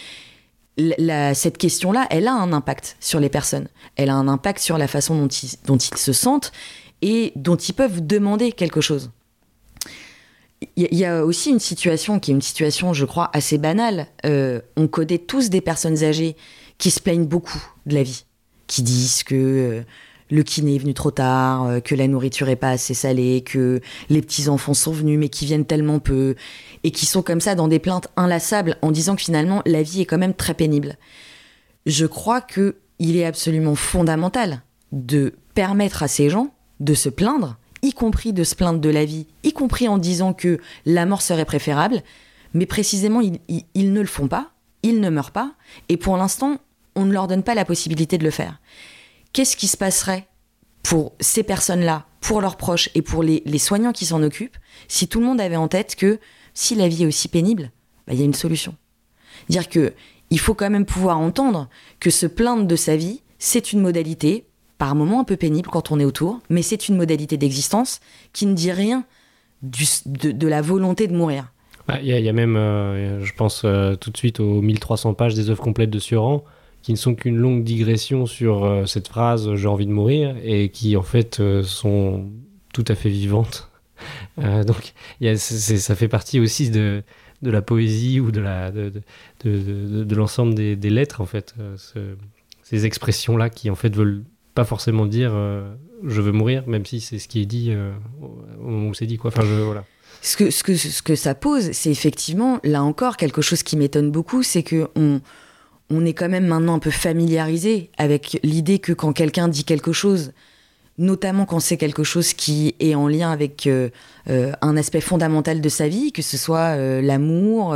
Cette 1.35 1.59
question-là, 1.59 2.07
elle 2.11 2.27
a 2.27 2.33
un 2.33 2.53
impact 2.53 2.97
sur 3.01 3.21
les 3.21 3.29
personnes. 3.29 3.69
Elle 3.97 4.11
a 4.11 4.15
un 4.15 4.29
impact 4.29 4.61
sur 4.61 4.79
la 4.79 4.89
façon 4.89 5.15
dont 5.15 5.29
ils, 5.29 5.51
dont 5.67 5.77
ils 5.77 5.97
se 5.97 6.13
sentent 6.13 6.53
et 7.03 7.33
dont 7.37 7.57
ils 7.57 7.75
peuvent 7.75 8.07
demander 8.07 8.53
quelque 8.53 8.81
chose. 8.81 9.11
Il 10.77 10.95
y, 10.99 11.07
a 11.07 11.25
aussi 11.25 11.51
une 11.51 11.59
situation 11.59 12.21
qui 12.21 12.31
est 12.31 12.35
une 12.35 12.43
situation, 12.43 12.93
je 12.93 13.07
crois, 13.07 13.31
assez 13.33 13.57
banale. 13.57 14.07
Euh, 14.27 14.61
on 14.77 14.89
connaît 14.89 15.19
tous 15.19 15.49
des 15.49 15.63
personnes 15.63 16.05
âgées 16.05 16.37
qui 16.77 16.91
se 16.91 17.01
plaignent 17.01 17.27
beaucoup 17.27 17.63
de 17.87 17.95
la 17.95 18.03
vie, 18.03 18.27
qui 18.67 18.83
disent 18.83 19.23
que 19.23 19.35
euh, 19.35 19.83
le 20.31 20.43
kiné 20.43 20.77
est 20.77 20.79
venu 20.79 20.95
trop 20.95 21.11
tard, 21.11 21.65
euh, 21.65 21.81
que 21.81 21.95
la 21.95 22.07
nourriture 22.09 22.49
est 22.49 22.57
pas 22.57 22.71
assez 22.71 22.95
salée, 22.95 23.43
que 23.43 23.81
les 24.09 24.21
petits-enfants 24.21 24.75
sont 24.75 24.93
venus 24.93 25.19
mais 25.19 25.29
qui 25.29 25.47
viennent 25.47 25.65
tellement 25.65 25.99
peu, 25.99 26.35
et 26.85 26.91
qui 26.91 27.07
sont 27.07 27.23
comme 27.23 27.41
ça 27.41 27.55
dans 27.55 27.69
des 27.69 27.79
plaintes 27.79 28.09
inlassables 28.17 28.77
en 28.83 28.91
disant 28.91 29.17
que 29.17 29.23
finalement 29.23 29.63
la 29.67 29.83
vie 29.83 30.03
est 30.03 30.07
quand 30.07 30.19
même 30.19 30.35
très 30.35 30.55
pénible. 30.55 30.97
Je 31.87 32.07
crois 32.07 32.41
que 32.41 32.77
il 32.99 33.17
est 33.17 33.25
absolument 33.25 33.75
fondamental 33.75 34.63
de 34.93 35.35
permettre 35.55 36.03
à 36.03 36.09
ces 36.09 36.29
gens 36.29 36.53
de 36.81 36.95
se 36.95 37.09
plaindre, 37.09 37.57
y 37.83 37.93
compris 37.93 38.33
de 38.33 38.45
se 38.45 38.55
plaindre 38.55 38.81
de 38.81 38.91
la 38.91 39.05
vie, 39.05 39.27
y 39.43 39.53
compris 39.53 39.89
en 39.89 39.99
disant 39.99 40.33
que 40.33 40.61
la 40.87 41.07
mort 41.07 41.23
serait 41.23 41.45
préférable, 41.45 42.03
mais 42.55 42.67
précisément 42.67 43.21
ils, 43.21 43.93
ne 43.93 44.01
le 44.01 44.07
font 44.07 44.29
pas, 44.29 44.53
ils 44.83 45.01
ne 45.01 45.11
meurent 45.11 45.31
pas, 45.31 45.55
et 45.89 45.97
pour 45.97 46.17
l'instant, 46.17 46.59
on 46.95 47.05
ne 47.05 47.13
leur 47.13 47.29
donne 47.29 47.43
pas 47.43 47.55
la 47.55 47.65
possibilité 47.65 48.19
de 48.19 48.25
le 48.25 48.31
faire. 48.31 48.61
Qu'est-ce 49.33 49.57
qui 49.57 49.69
se 49.69 49.77
passerait 49.77 50.27
pour 50.83 51.13
ces 51.21 51.43
personnes-là, 51.43 52.07
pour 52.21 52.41
leurs 52.41 52.57
proches 52.57 52.91
et 52.95 53.03
pour 53.03 53.23
les, 53.23 53.59
soignants 53.59 53.93
qui 53.93 54.07
s'en 54.07 54.23
occupent, 54.23 54.57
si 54.89 55.09
tout 55.09 55.21
le 55.21 55.27
monde 55.27 55.41
avait 55.41 55.57
en 55.57 55.69
tête 55.69 55.95
que 55.95 56.19
si 56.55 56.75
la 56.75 56.89
vie 56.89 57.05
est 57.05 57.07
aussi 57.07 57.29
pénible, 57.29 57.71
bah, 58.07 58.15
il 58.15 58.19
y 58.19 58.23
a 58.23 58.25
une 58.25 58.35
solution. 58.35 58.75
Dire 59.49 59.69
que 59.69 59.95
il 60.31 60.39
faut 60.39 60.55
quand 60.55 60.71
même 60.71 60.87
pouvoir 60.87 61.19
entendre 61.19 61.69
que 61.99 62.11
se 62.11 62.27
plaindre 62.27 62.65
de 62.65 62.77
sa 62.77 62.97
vie, 62.97 63.23
c'est 63.39 63.73
une 63.73 63.81
modalité 63.81 64.47
par 64.81 64.95
moments 64.95 65.21
un 65.21 65.25
peu 65.25 65.37
pénible 65.37 65.69
quand 65.69 65.93
on 65.93 66.01
est 66.01 66.07
autour, 66.07 66.41
mais 66.49 66.63
c'est 66.63 66.89
une 66.89 66.97
modalité 66.97 67.37
d'existence 67.37 68.01
qui 68.33 68.47
ne 68.47 68.55
dit 68.55 68.73
rien 68.73 69.05
de, 69.61 70.49
la 70.49 70.63
volonté 70.63 71.07
de 71.07 71.15
mourir. 71.15 71.53
Il 72.01 72.07
y, 72.07 72.29
a 72.29 72.33
même, 72.33 72.57
euh, 72.57 73.23
je 73.23 73.35
pense 73.35 73.63
euh, 73.67 73.95
tout 73.95 74.11
de 74.11 74.17
suite 74.17 74.41
aux 74.41 74.63
1300 74.63 75.13
pages 75.13 75.35
des 75.35 75.51
œuvres 75.51 75.63
complètes 75.63 75.91
de 75.91 75.99
Sioran, 75.99 76.45
qui 76.81 76.93
ne 76.93 76.97
sont 76.97 77.15
qu'une 77.15 77.37
longue 77.37 77.63
digression 77.63 78.25
sur 78.25 78.65
euh, 78.65 78.87
cette 78.87 79.09
phrase 79.09 79.55
j'ai 79.55 79.69
envie 79.69 79.85
de 79.85 79.93
mourir 79.93 80.35
et 80.43 80.71
qui 80.71 80.97
en 80.97 81.03
fait 81.03 81.43
sont 81.63 82.31
tout 82.73 82.85
à 82.89 82.95
fait 82.95 83.11
vivantes. 83.11 83.71
donc 84.39 84.95
ça 85.37 85.95
fait 85.95 86.09
partie 86.09 86.41
aussi 86.41 86.71
de, 86.71 87.03
la 87.43 87.61
poésie 87.61 88.19
ou 88.19 88.31
de 88.31 88.41
l'ensemble 90.15 90.55
des, 90.55 90.91
lettres 90.91 91.21
en 91.21 91.27
fait 91.27 91.55
ces 92.63 92.87
expressions 92.87 93.37
là 93.37 93.51
qui 93.51 93.69
en 93.69 93.75
fait 93.75 93.95
veulent 93.95 94.25
pas 94.55 94.65
forcément 94.65 95.07
dire 95.07 95.33
euh, 95.35 95.75
je 96.05 96.21
veux 96.21 96.33
mourir, 96.33 96.65
même 96.67 96.85
si 96.87 97.01
c'est 97.01 97.19
ce 97.19 97.29
qui 97.29 97.43
est 97.43 97.47
dit 97.47 97.69
euh, 97.71 97.93
au 98.63 98.69
moment 98.69 98.95
c'est 98.95 99.07
dit. 99.07 99.17
Quoi. 99.17 99.31
Enfin, 99.35 99.45
voilà. 99.45 99.85
Ce 100.23 100.37
que, 100.37 100.51
ce, 100.51 100.63
que, 100.63 100.75
ce 100.75 101.03
que 101.03 101.15
ça 101.15 101.35
pose, 101.35 101.71
c'est 101.73 101.91
effectivement, 101.91 102.61
là 102.63 102.83
encore, 102.83 103.17
quelque 103.17 103.41
chose 103.41 103.63
qui 103.63 103.77
m'étonne 103.77 104.11
beaucoup, 104.11 104.43
c'est 104.43 104.63
que 104.63 104.89
on, 104.95 105.21
on 105.89 106.05
est 106.05 106.13
quand 106.13 106.29
même 106.29 106.47
maintenant 106.47 106.75
un 106.75 106.79
peu 106.79 106.91
familiarisé 106.91 107.91
avec 107.97 108.39
l'idée 108.43 108.81
que 108.81 108.93
quand 108.93 109.15
quelqu'un 109.15 109.49
dit 109.49 109.65
quelque 109.65 109.93
chose, 109.93 110.33
notamment 110.99 111.47
quand 111.47 111.61
c'est 111.61 111.79
quelque 111.79 112.05
chose 112.05 112.35
qui 112.35 112.75
est 112.81 112.95
en 112.95 113.09
lien 113.09 113.31
avec 113.31 113.67
euh, 113.67 113.89
un 114.27 114.77
aspect 114.77 115.01
fondamental 115.01 115.63
de 115.63 115.69
sa 115.71 115.89
vie, 115.89 116.13
que 116.13 116.21
ce 116.21 116.37
soit 116.37 116.77
l'amour, 117.01 117.75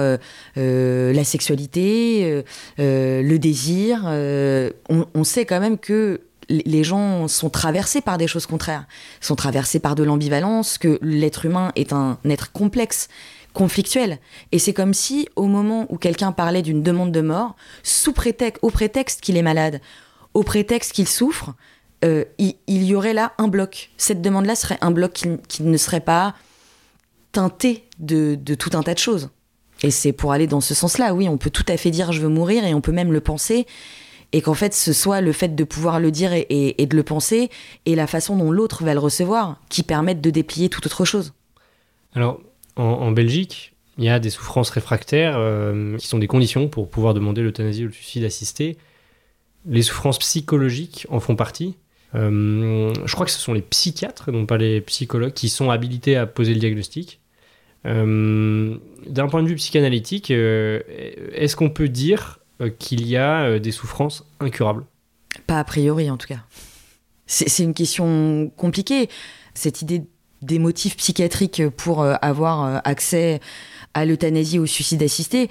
la 0.56 1.24
sexualité, 1.24 2.44
le 2.76 3.36
désir. 3.38 4.04
On, 4.04 5.24
sait 5.24 5.46
quand 5.46 5.60
même 5.60 5.78
que 5.78 6.20
les 6.48 6.84
gens 6.84 7.28
sont 7.28 7.50
traversés 7.50 8.00
par 8.00 8.18
des 8.18 8.26
choses 8.26 8.46
contraires, 8.46 8.86
sont 9.20 9.36
traversés 9.36 9.80
par 9.80 9.94
de 9.94 10.02
l'ambivalence, 10.02 10.78
que 10.78 10.98
l'être 11.02 11.46
humain 11.46 11.72
est 11.76 11.92
un 11.92 12.18
être 12.24 12.52
complexe, 12.52 13.08
conflictuel. 13.52 14.18
Et 14.52 14.58
c'est 14.58 14.72
comme 14.72 14.94
si, 14.94 15.28
au 15.36 15.46
moment 15.46 15.86
où 15.88 15.96
quelqu'un 15.96 16.32
parlait 16.32 16.62
d'une 16.62 16.82
demande 16.82 17.12
de 17.12 17.20
mort, 17.20 17.56
sous 17.82 18.12
prétexte, 18.12 18.62
au 18.62 18.70
prétexte 18.70 19.20
qu'il 19.20 19.36
est 19.36 19.42
malade, 19.42 19.80
au 20.34 20.42
prétexte 20.42 20.92
qu'il 20.92 21.08
souffre, 21.08 21.54
euh, 22.04 22.24
il, 22.38 22.56
y 22.66 22.94
aurait 22.94 23.14
là 23.14 23.32
un 23.38 23.48
bloc. 23.48 23.90
Cette 23.96 24.20
demande-là 24.20 24.56
serait 24.56 24.78
un 24.82 24.90
bloc 24.90 25.12
qui, 25.48 25.62
ne 25.62 25.76
serait 25.78 26.00
pas 26.00 26.34
teinté 27.32 27.84
de, 27.98 28.34
de 28.34 28.54
tout 28.54 28.70
un 28.74 28.82
tas 28.82 28.94
de 28.94 28.98
choses. 28.98 29.30
Et 29.82 29.90
c'est 29.90 30.12
pour 30.12 30.32
aller 30.32 30.46
dans 30.46 30.60
ce 30.60 30.74
sens-là, 30.74 31.14
oui, 31.14 31.28
on 31.28 31.38
peut 31.38 31.50
tout 31.50 31.64
à 31.68 31.76
fait 31.76 31.90
dire 31.90 32.12
je 32.12 32.20
veux 32.20 32.28
mourir 32.28 32.64
et 32.64 32.74
on 32.74 32.80
peut 32.80 32.92
même 32.92 33.12
le 33.12 33.20
penser 33.20 33.66
et 34.32 34.40
qu'en 34.40 34.54
fait 34.54 34.74
ce 34.74 34.92
soit 34.92 35.20
le 35.20 35.32
fait 35.32 35.54
de 35.54 35.64
pouvoir 35.64 36.00
le 36.00 36.10
dire 36.10 36.32
et, 36.32 36.86
de 36.86 36.96
le 36.96 37.02
penser 37.02 37.50
et 37.86 37.94
la 37.94 38.06
façon 38.06 38.36
dont 38.36 38.50
l'autre 38.50 38.84
va 38.84 38.94
le 38.94 39.00
recevoir 39.00 39.60
qui 39.68 39.82
permettent 39.82 40.20
de 40.20 40.30
déplier 40.30 40.68
toute 40.68 40.86
autre 40.86 41.04
chose. 41.04 41.32
Alors 42.14 42.40
en, 42.76 43.12
Belgique, 43.12 43.74
il 43.98 44.04
y 44.04 44.08
a 44.08 44.18
des 44.18 44.30
souffrances 44.30 44.70
réfractaires 44.70 45.36
euh, 45.36 45.96
qui 45.96 46.08
sont 46.08 46.18
des 46.18 46.26
conditions 46.26 46.68
pour 46.68 46.90
pouvoir 46.90 47.14
demander 47.14 47.42
l'euthanasie 47.42 47.84
ou 47.84 47.86
le 47.86 47.92
suicide 47.92 48.24
assisté. 48.24 48.76
Les 49.66 49.82
souffrances 49.82 50.18
psychologiques 50.18 51.06
en 51.08 51.20
font 51.20 51.36
partie. 51.36 51.76
Euh, 52.14 52.92
je 53.04 53.14
crois 53.14 53.26
que 53.26 53.32
ce 53.32 53.38
sont 53.38 53.52
les 53.52 53.62
psychiatres, 53.62 54.30
non 54.32 54.46
pas 54.46 54.56
les 54.56 54.80
psychologues, 54.80 55.32
qui 55.32 55.48
sont 55.48 55.70
habilités 55.70 56.16
à 56.16 56.26
poser 56.26 56.54
le 56.54 56.60
diagnostic. 56.60 57.20
Euh, 57.86 58.76
d'un 59.06 59.28
point 59.28 59.42
de 59.42 59.48
vue 59.48 59.56
psychanalytique, 59.56 60.30
est-ce 60.30 61.54
qu'on 61.54 61.70
peut 61.70 61.88
dire 61.88 62.40
qu'il 62.78 63.06
y 63.06 63.16
a 63.16 63.44
euh, 63.44 63.58
des 63.58 63.72
souffrances 63.72 64.24
incurables 64.40 64.84
Pas 65.46 65.58
a 65.58 65.64
priori 65.64 66.10
en 66.10 66.16
tout 66.16 66.28
cas. 66.28 66.40
C'est 67.26 67.62
une 67.62 67.74
question 67.74 68.52
compliquée. 68.56 69.08
Cette 69.54 69.80
idée 69.80 70.04
des 70.42 70.58
motifs 70.58 70.96
psychiatriques 70.98 71.66
pour 71.70 72.02
euh, 72.02 72.14
avoir 72.20 72.82
accès 72.84 73.40
à 73.94 74.04
l'euthanasie 74.04 74.58
ou 74.58 74.64
au 74.64 74.66
suicide 74.66 75.02
assisté, 75.02 75.48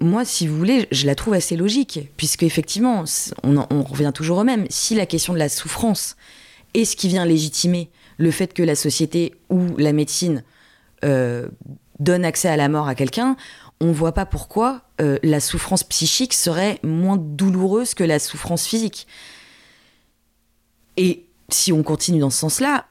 moi, 0.00 0.24
si 0.24 0.46
vous 0.46 0.56
voulez, 0.56 0.86
je 0.92 1.06
la 1.06 1.16
trouve 1.16 1.34
assez 1.34 1.56
logique, 1.56 2.00
puisque 2.16 2.44
effectivement, 2.44 3.02
on, 3.42 3.82
revient 3.82 4.12
toujours 4.14 4.38
au 4.38 4.44
même. 4.44 4.66
Si 4.70 4.94
la 4.94 5.06
question 5.06 5.32
de 5.32 5.38
la 5.38 5.48
souffrance 5.48 6.16
est 6.74 6.84
ce 6.84 6.94
qui 6.94 7.08
vient 7.08 7.24
légitimer 7.24 7.90
le 8.18 8.30
fait 8.30 8.52
que 8.52 8.62
la 8.62 8.76
société 8.76 9.34
ou 9.48 9.76
la 9.78 9.92
médecine 9.92 10.44
donne 11.02 12.24
accès 12.24 12.48
à 12.48 12.56
la 12.56 12.68
mort 12.68 12.88
à 12.88 12.94
quelqu'un, 12.94 13.36
on 13.80 13.92
voit 13.92 14.12
pas 14.12 14.26
pourquoi 14.26 14.82
euh, 15.00 15.18
la 15.22 15.40
souffrance 15.40 15.84
psychique 15.84 16.34
serait 16.34 16.78
moins 16.82 17.16
douloureuse 17.16 17.94
que 17.94 18.04
la 18.04 18.18
souffrance 18.18 18.66
physique. 18.66 19.06
Et 20.96 21.26
si 21.48 21.72
on 21.72 21.82
continue 21.82 22.18
dans 22.18 22.30
ce 22.30 22.38
sens-là, 22.38 22.86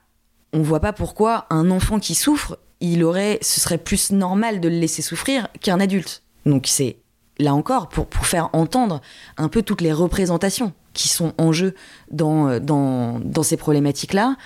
on 0.53 0.61
voit 0.61 0.79
pas 0.79 0.93
pourquoi 0.93 1.45
un 1.49 1.69
enfant 1.71 1.99
qui 1.99 2.15
souffre, 2.15 2.57
il 2.79 3.03
aurait, 3.03 3.39
ce 3.41 3.59
serait 3.59 3.77
plus 3.77 4.11
normal 4.11 4.61
de 4.61 4.69
le 4.69 4.79
laisser 4.79 5.01
souffrir 5.01 5.49
qu'un 5.61 5.79
adulte. 5.79 6.23
Donc 6.45 6.67
c'est 6.67 6.97
là 7.37 7.53
encore 7.53 7.89
pour, 7.89 8.07
pour 8.07 8.25
faire 8.25 8.49
entendre 8.53 9.01
un 9.37 9.49
peu 9.49 9.61
toutes 9.61 9.81
les 9.81 9.93
représentations 9.93 10.73
qui 10.93 11.09
sont 11.09 11.33
en 11.37 11.51
jeu 11.51 11.75
dans, 12.11 12.47
euh, 12.47 12.59
dans, 12.59 13.19
dans 13.19 13.43
ces 13.43 13.57
problématiques-là. 13.57 14.37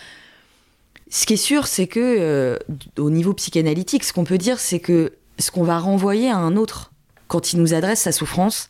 Ce 1.10 1.26
qui 1.26 1.34
est 1.34 1.38
sûr, 1.38 1.68
c'est 1.68 1.88
que 1.88 2.00
euh, 2.00 2.58
au 2.98 3.10
niveau 3.10 3.34
psychanalytique, 3.34 4.04
ce 4.04 4.14
qu'on 4.14 4.24
peut 4.24 4.38
dire, 4.38 4.60
c'est 4.60 4.80
que 4.80 5.14
ce 5.42 5.52
qu'on 5.52 5.64
va 5.64 5.80
renvoyer 5.80 6.30
à 6.30 6.38
un 6.38 6.56
autre 6.56 6.92
quand 7.28 7.54
il 7.54 7.60
nous 7.60 7.74
adresse 7.74 8.02
sa 8.02 8.12
souffrance, 8.12 8.70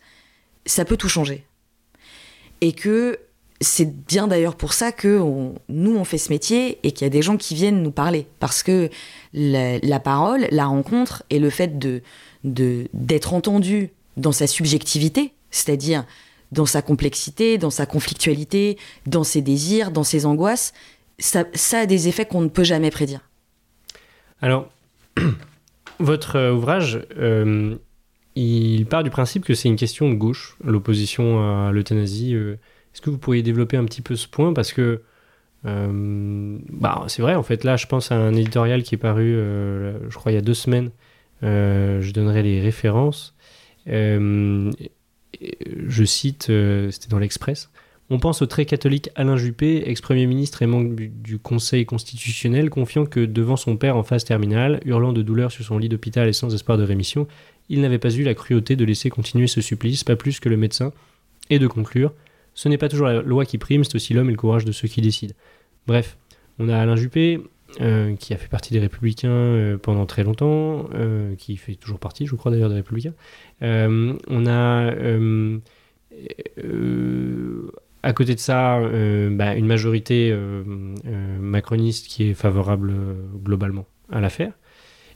ça 0.66 0.86
peut 0.86 0.98
tout 0.98 1.10
changer. 1.10 1.46
Et 2.62 2.74
que 2.74 3.20
c'est 3.60 3.92
bien 4.08 4.28
d'ailleurs 4.28 4.56
pour 4.56 4.74
ça 4.74 4.92
que 4.92 5.20
nous, 5.70 5.96
on 5.96 6.04
fait 6.04 6.18
ce 6.18 6.30
métier 6.30 6.80
et 6.84 6.92
qu'il 6.92 7.06
y 7.06 7.08
a 7.08 7.10
des 7.10 7.22
gens 7.22 7.38
qui 7.38 7.56
viennent 7.56 7.82
nous 7.82 7.92
parler. 7.92 8.28
Parce 8.40 8.64
que 8.64 8.90
la, 9.34 10.00
parole, 10.00 10.48
la 10.52 10.66
rencontre 10.66 11.24
et 11.30 11.40
le 11.40 11.50
fait 11.50 11.78
de, 11.80 12.02
d'être 12.44 13.34
entendu 13.34 13.92
dans 14.18 14.32
sa 14.32 14.48
subjectivité, 14.48 15.34
c'est-à-dire 15.52 16.06
dans 16.52 16.66
sa 16.66 16.82
complexité, 16.82 17.58
dans 17.58 17.70
sa 17.70 17.86
conflictualité, 17.86 18.78
dans 19.06 19.24
ses 19.24 19.42
désirs, 19.42 19.92
dans 19.92 20.04
ses 20.04 20.26
angoisses, 20.26 20.74
ça, 21.18 21.46
ça 21.54 21.80
a 21.80 21.86
des 21.86 22.08
effets 22.08 22.26
qu'on 22.26 22.42
ne 22.42 22.50
peut 22.50 22.64
jamais 22.64 22.92
prédire. 22.92 23.22
Alors, 24.42 24.70
votre 26.02 26.36
euh, 26.36 26.54
ouvrage, 26.54 27.00
euh, 27.18 27.76
il 28.36 28.86
part 28.86 29.04
du 29.04 29.10
principe 29.10 29.46
que 29.46 29.54
c'est 29.54 29.70
une 29.70 29.76
question 29.76 30.10
de 30.10 30.16
gauche, 30.16 30.58
l'opposition 30.64 31.68
à 31.68 31.72
l'euthanasie. 31.72 32.34
Euh. 32.36 32.58
Est-ce 32.94 33.02
que 33.02 33.10
vous 33.10 33.18
pourriez 33.18 33.42
développer 33.44 33.78
un 33.78 33.86
petit 33.86 34.02
peu 34.02 34.16
ce 34.16 34.28
point? 34.28 34.54
Parce 34.54 34.74
que 34.74 35.02
bah, 35.64 37.06
c'est 37.08 37.22
vrai, 37.22 37.36
en 37.36 37.44
fait, 37.44 37.64
là, 37.64 37.78
je 37.78 37.86
pense 37.86 38.12
à 38.12 38.16
un 38.16 38.34
éditorial 38.34 38.82
qui 38.84 38.96
est 38.96 38.98
paru, 38.98 39.34
je 39.34 40.16
crois, 40.16 40.32
il 40.32 40.36
y 40.36 40.38
a 40.38 40.42
deux 40.42 40.56
semaines. 40.56 40.90
je 41.42 42.12
donnerai 42.12 42.44
les 42.44 42.60
références. 42.60 43.34
je 43.86 44.74
cite, 46.04 46.52
c'était 46.90 47.08
dans 47.10 47.20
l'Express. 47.20 47.70
On 48.14 48.20
pense 48.20 48.42
au 48.42 48.46
très 48.46 48.66
catholique 48.66 49.10
Alain 49.16 49.38
Juppé, 49.38 49.90
ex-premier 49.90 50.26
ministre 50.26 50.62
et 50.62 50.66
membre 50.66 50.96
du 50.98 51.40
Conseil 51.40 51.86
constitutionnel, 51.86 52.70
confiant 52.70 53.06
que 53.06 53.22
devant 53.22 53.56
son 53.56 53.78
père 53.78 53.96
en 53.96 54.04
phase 54.04 54.26
terminale, 54.26 54.82
hurlant 54.84 55.14
de 55.14 55.22
douleur 55.22 55.50
sur 55.50 55.64
son 55.64 55.78
lit 55.78 55.88
d'hôpital 55.88 56.28
et 56.28 56.34
sans 56.34 56.54
espoir 56.54 56.78
de 56.78 56.84
rémission, 56.84 57.26
il 57.70 57.80
n'avait 57.80 58.00
pas 58.00 58.14
eu 58.14 58.24
la 58.24 58.34
cruauté 58.34 58.76
de 58.76 58.84
laisser 58.84 59.10
continuer 59.10 59.48
ce 59.48 59.62
supplice, 59.62 60.04
pas 60.04 60.18
plus 60.18 60.42
que 60.42 60.50
le 60.50 60.58
médecin, 60.58 60.92
et 61.50 61.58
de 61.58 61.68
conclure 61.68 62.12
Ce 62.54 62.68
n'est 62.68 62.78
pas 62.78 62.90
toujours 62.90 63.08
la 63.08 63.22
loi 63.22 63.46
qui 63.46 63.58
prime, 63.58 63.86
c'est 63.86 63.96
aussi 63.96 64.14
l'homme 64.14 64.28
et 64.28 64.34
le 64.34 64.38
courage 64.38 64.66
de 64.66 64.74
ceux 64.74 64.90
qui 64.90 65.00
décident. 65.00 65.34
Bref, 65.88 66.18
On 66.60 66.68
a 66.68 66.78
Alain 66.78 66.98
Juppé, 66.98 67.40
qui 67.78 68.34
a 68.34 68.38
fait 68.38 68.50
partie 68.50 68.74
des 68.74 68.80
Républicains 68.80 69.80
pendant 69.82 70.06
très 70.06 70.26
longtemps, 70.26 70.90
qui 71.38 71.56
fait 71.56 71.76
toujours 71.76 72.00
partie, 72.00 72.26
je 72.28 72.36
crois 72.36 72.52
d'ailleurs, 72.52 72.68
des 72.68 72.76
Républicains. 72.76 73.14
on 73.62 74.46
a 74.48 74.94
à 78.04 78.14
côté 78.14 78.36
de 78.36 78.40
ça, 78.40 78.80
bah, 79.32 79.56
une 79.56 79.68
majorité 79.68 80.36
macroniste 81.40 82.08
qui 82.08 82.30
est 82.30 82.34
favorable 82.34 82.94
globalement 83.44 83.86
à 84.12 84.22
l'affaire. 84.22 84.54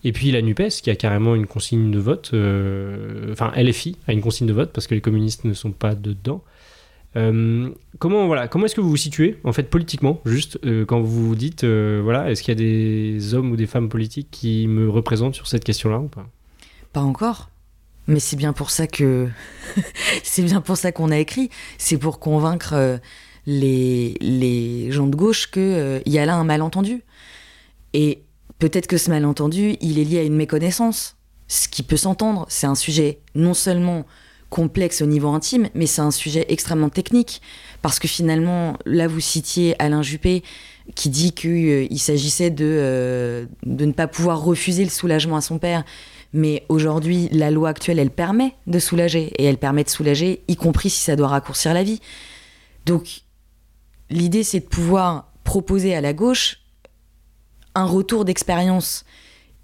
Et 0.06 0.12
puis 0.12 0.32
la 0.32 0.43
NUPES 0.43 0.82
qui 0.84 0.91
a 0.91 0.95
carrément 0.95 1.34
une 1.34 1.48
consigne 1.48 1.89
de 1.89 1.98
vote, 1.98 2.30
euh, 2.34 3.32
enfin 3.32 3.52
LFI 3.56 3.98
a 4.08 4.13
une 4.13 4.21
consigne 4.21 4.45
de 4.45 4.54
vote 4.54 4.71
parce 4.71 4.86
que 4.86 4.93
les 4.93 5.02
communistes 5.02 5.45
ne 5.45 5.54
sont 5.54 5.71
pas 5.71 5.95
dedans. 5.95 6.43
Euh, 7.15 7.69
comment 7.98 8.28
voilà, 8.28 8.48
comment 8.48 8.65
est-ce 8.65 8.76
que 8.76 8.82
vous 8.82 8.89
vous 8.89 8.98
situez 8.98 9.39
en 9.43 9.52
fait 9.52 9.63
politiquement, 9.63 10.21
juste 10.26 10.60
euh, 10.63 10.86
quand 10.86 11.02
vous 11.02 11.28
vous 11.28 11.36
dites 11.36 11.65
voilà, 11.65 12.30
est-ce 12.30 12.43
qu'il 12.43 12.52
y 12.52 12.58
a 12.58 12.60
des 12.60 13.34
hommes 13.34 13.52
ou 13.52 13.56
des 13.56 13.65
femmes 13.65 13.89
politiques 13.89 14.28
qui 14.30 14.67
me 14.67 14.88
représentent 14.88 15.34
sur 15.34 15.48
cette 15.48 15.63
question-là 15.63 15.98
ou 15.98 16.08
pas? 16.08 16.30
Pas 16.93 17.02
encore. 17.02 17.50
Mais 18.08 18.20
c'est 18.20 18.36
bien 18.36 18.54
pour 18.54 18.70
ça 18.70 18.88
que 18.88 19.30
c'est 20.24 20.44
bien 20.44 20.62
pour 20.62 20.78
ça 20.78 20.91
qu'on 20.91 21.12
a 21.12 21.18
écrit. 21.18 21.50
C'est 21.78 21.98
pour 21.98 22.20
convaincre 22.20 23.00
les, 23.46 24.15
les 24.22 24.91
gens 24.91 25.08
de 25.08 25.15
gauche 25.15 25.50
qu'il 25.50 26.02
y 26.06 26.20
a 26.20 26.26
là 26.26 26.36
un 26.36 26.44
malentendu. 26.44 27.04
Et 27.94 28.26
Peut-être 28.60 28.88
que 28.88 28.98
ce 28.98 29.10
malentendu, 29.10 29.76
il 29.82 30.00
est 30.00 30.04
lié 30.04 30.20
à 30.20 30.24
une 30.24 30.36
méconnaissance. 30.36 31.18
Ce 31.48 31.68
qui 31.68 31.84
peut 31.84 31.98
s'entendre, 31.98 32.46
c'est 32.50 32.68
un 32.68 32.76
sujet 32.76 33.20
non 33.36 33.54
seulement 33.54 34.06
complexe 34.50 35.02
au 35.02 35.06
niveau 35.06 35.30
intime, 35.30 35.68
mais 35.74 35.86
c'est 35.86 36.02
un 36.02 36.12
sujet 36.12 36.46
extrêmement 36.48 36.89
technique. 36.89 37.41
Parce 37.82 38.00
que 38.00 38.08
finalement, 38.08 38.78
là, 38.86 39.08
vous 39.08 39.20
citiez 39.20 39.76
Alain 39.80 40.02
Juppé 40.02 40.44
qui 40.96 41.10
dit 41.10 41.34
qu'il 41.34 41.68
euh, 41.70 41.98
s'agissait 41.98 42.56
euh, 42.62 43.46
de 43.65 43.86
ne 43.86 43.91
pas 43.91 44.08
pouvoir 44.08 44.44
refuser 44.44 44.84
le 44.84 44.89
soulagement 44.89 45.36
à 45.36 45.41
son 45.41 45.60
père. 45.60 45.84
Mais 46.36 46.65
aujourd'hui, 46.67 47.30
la 47.32 47.50
loi 47.50 47.69
actuelle, 47.69 47.98
elle 47.98 48.12
permet 48.12 48.56
de 48.67 48.78
soulager. 48.78 49.32
Et 49.38 49.45
elle 49.45 49.58
permet 49.58 49.86
de 49.86 49.89
soulager, 49.89 50.43
y 50.50 50.58
compris 50.58 50.89
si 50.89 51.00
ça 51.00 51.15
doit 51.15 51.30
raccourcir 51.30 51.74
la 51.74 51.82
vie. 51.82 52.02
Donc, 52.86 53.21
l'idée, 54.10 54.43
c'est 54.43 54.60
de 54.60 54.65
pouvoir 54.65 55.32
proposer 55.45 55.95
à 55.95 56.02
la 56.02 56.12
gauche 56.12 56.60
un 57.74 57.86
retour 57.86 58.26
d'expérience 58.26 59.06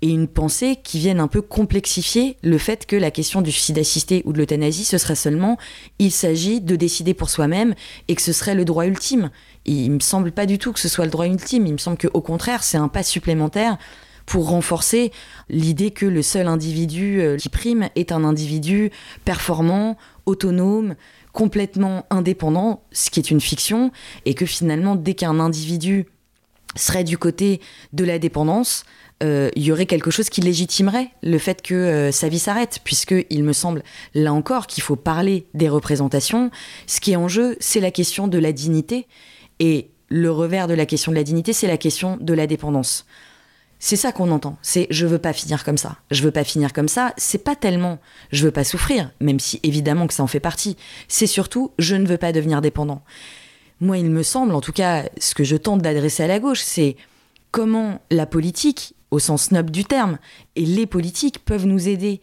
et 0.01 0.09
une 0.09 0.29
pensée 0.29 0.77
qui 0.81 0.97
viennent 0.97 1.19
un 1.19 1.27
peu 1.27 1.41
complexifier 1.41 2.37
le 2.41 2.57
fait 2.57 2.85
que 2.85 2.95
la 2.95 3.11
question 3.11 3.41
du 3.41 3.51
suicide 3.51 3.77
assisté 3.77 4.23
ou 4.25 4.31
de 4.31 4.37
l'euthanasie, 4.37 4.85
ce 4.85 4.97
serait 4.97 5.15
seulement 5.15 5.57
il 5.99 6.11
s'agit 6.11 6.61
de 6.61 6.77
décider 6.77 7.13
pour 7.13 7.29
soi-même 7.29 7.75
et 8.07 8.15
que 8.15 8.21
ce 8.21 8.33
serait 8.33 8.55
le 8.55 8.65
droit 8.65 8.85
ultime. 8.85 9.29
il 9.65 9.91
me 9.91 9.99
semble 9.99 10.31
pas 10.31 10.45
du 10.45 10.57
tout 10.57 10.71
que 10.71 10.79
ce 10.79 10.87
soit 10.87 11.05
le 11.05 11.11
droit 11.11 11.27
ultime, 11.27 11.67
il 11.67 11.73
me 11.73 11.77
semble 11.77 11.97
qu'au 11.97 12.21
contraire, 12.21 12.63
c'est 12.63 12.77
un 12.77 12.87
pas 12.87 13.03
supplémentaire 13.03 13.77
pour 14.31 14.47
renforcer 14.47 15.11
l'idée 15.49 15.91
que 15.91 16.05
le 16.05 16.21
seul 16.21 16.47
individu 16.47 17.19
euh, 17.19 17.35
qui 17.35 17.49
prime 17.49 17.89
est 17.97 18.13
un 18.13 18.23
individu 18.23 18.89
performant, 19.25 19.97
autonome, 20.25 20.95
complètement 21.33 22.05
indépendant, 22.09 22.81
ce 22.93 23.09
qui 23.09 23.19
est 23.19 23.29
une 23.29 23.41
fiction, 23.41 23.91
et 24.23 24.33
que 24.33 24.45
finalement, 24.45 24.95
dès 24.95 25.15
qu'un 25.15 25.41
individu 25.41 26.05
serait 26.77 27.03
du 27.03 27.17
côté 27.17 27.59
de 27.91 28.05
la 28.05 28.19
dépendance, 28.19 28.85
euh, 29.21 29.49
il 29.57 29.63
y 29.63 29.71
aurait 29.73 29.85
quelque 29.85 30.11
chose 30.11 30.29
qui 30.29 30.39
légitimerait 30.39 31.09
le 31.23 31.37
fait 31.37 31.61
que 31.61 31.75
euh, 31.75 32.11
sa 32.13 32.29
vie 32.29 32.39
s'arrête, 32.39 32.79
puisque 32.85 33.15
il 33.29 33.43
me 33.43 33.51
semble 33.51 33.83
là 34.13 34.31
encore 34.31 34.65
qu'il 34.65 34.81
faut 34.81 34.95
parler 34.95 35.45
des 35.53 35.67
représentations. 35.67 36.51
Ce 36.87 37.01
qui 37.01 37.11
est 37.11 37.17
en 37.17 37.27
jeu, 37.27 37.57
c'est 37.59 37.81
la 37.81 37.91
question 37.91 38.29
de 38.29 38.37
la 38.37 38.53
dignité, 38.53 39.07
et 39.59 39.89
le 40.07 40.31
revers 40.31 40.69
de 40.69 40.73
la 40.73 40.85
question 40.85 41.11
de 41.11 41.17
la 41.17 41.25
dignité, 41.25 41.51
c'est 41.51 41.67
la 41.67 41.75
question 41.75 42.17
de 42.21 42.33
la 42.33 42.47
dépendance. 42.47 43.05
C'est 43.83 43.97
ça 43.97 44.13
qu'on 44.13 44.31
entend. 44.31 44.57
C'est 44.61 44.87
je 44.91 45.05
veux 45.05 45.19
pas 45.19 45.33
finir 45.33 45.65
comme 45.65 45.77
ça. 45.77 45.97
Je 46.11 46.23
veux 46.23 46.31
pas 46.31 46.45
finir 46.45 46.71
comme 46.71 46.87
ça. 46.87 47.13
C'est 47.17 47.43
pas 47.43 47.55
tellement 47.55 47.99
je 48.31 48.45
veux 48.45 48.51
pas 48.51 48.63
souffrir, 48.63 49.11
même 49.19 49.39
si 49.39 49.59
évidemment 49.63 50.07
que 50.07 50.13
ça 50.13 50.23
en 50.23 50.27
fait 50.27 50.39
partie. 50.39 50.77
C'est 51.09 51.27
surtout 51.27 51.71
je 51.79 51.95
ne 51.95 52.07
veux 52.07 52.17
pas 52.17 52.31
devenir 52.31 52.61
dépendant 52.61 53.03
moi, 53.81 53.97
il 53.97 54.09
me 54.11 54.23
semble, 54.23 54.53
en 54.53 54.61
tout 54.61 54.71
cas, 54.71 55.05
ce 55.17 55.33
que 55.33 55.43
je 55.43 55.57
tente 55.57 55.81
d'adresser 55.81 56.23
à 56.23 56.27
la 56.27 56.39
gauche, 56.39 56.61
c'est 56.61 56.95
comment 57.49 57.99
la 58.11 58.27
politique, 58.27 58.93
au 59.09 59.19
sens 59.19 59.51
noble 59.51 59.71
du 59.71 59.83
terme, 59.83 60.19
et 60.55 60.65
les 60.65 60.85
politiques 60.85 61.43
peuvent 61.43 61.65
nous 61.65 61.89
aider 61.89 62.21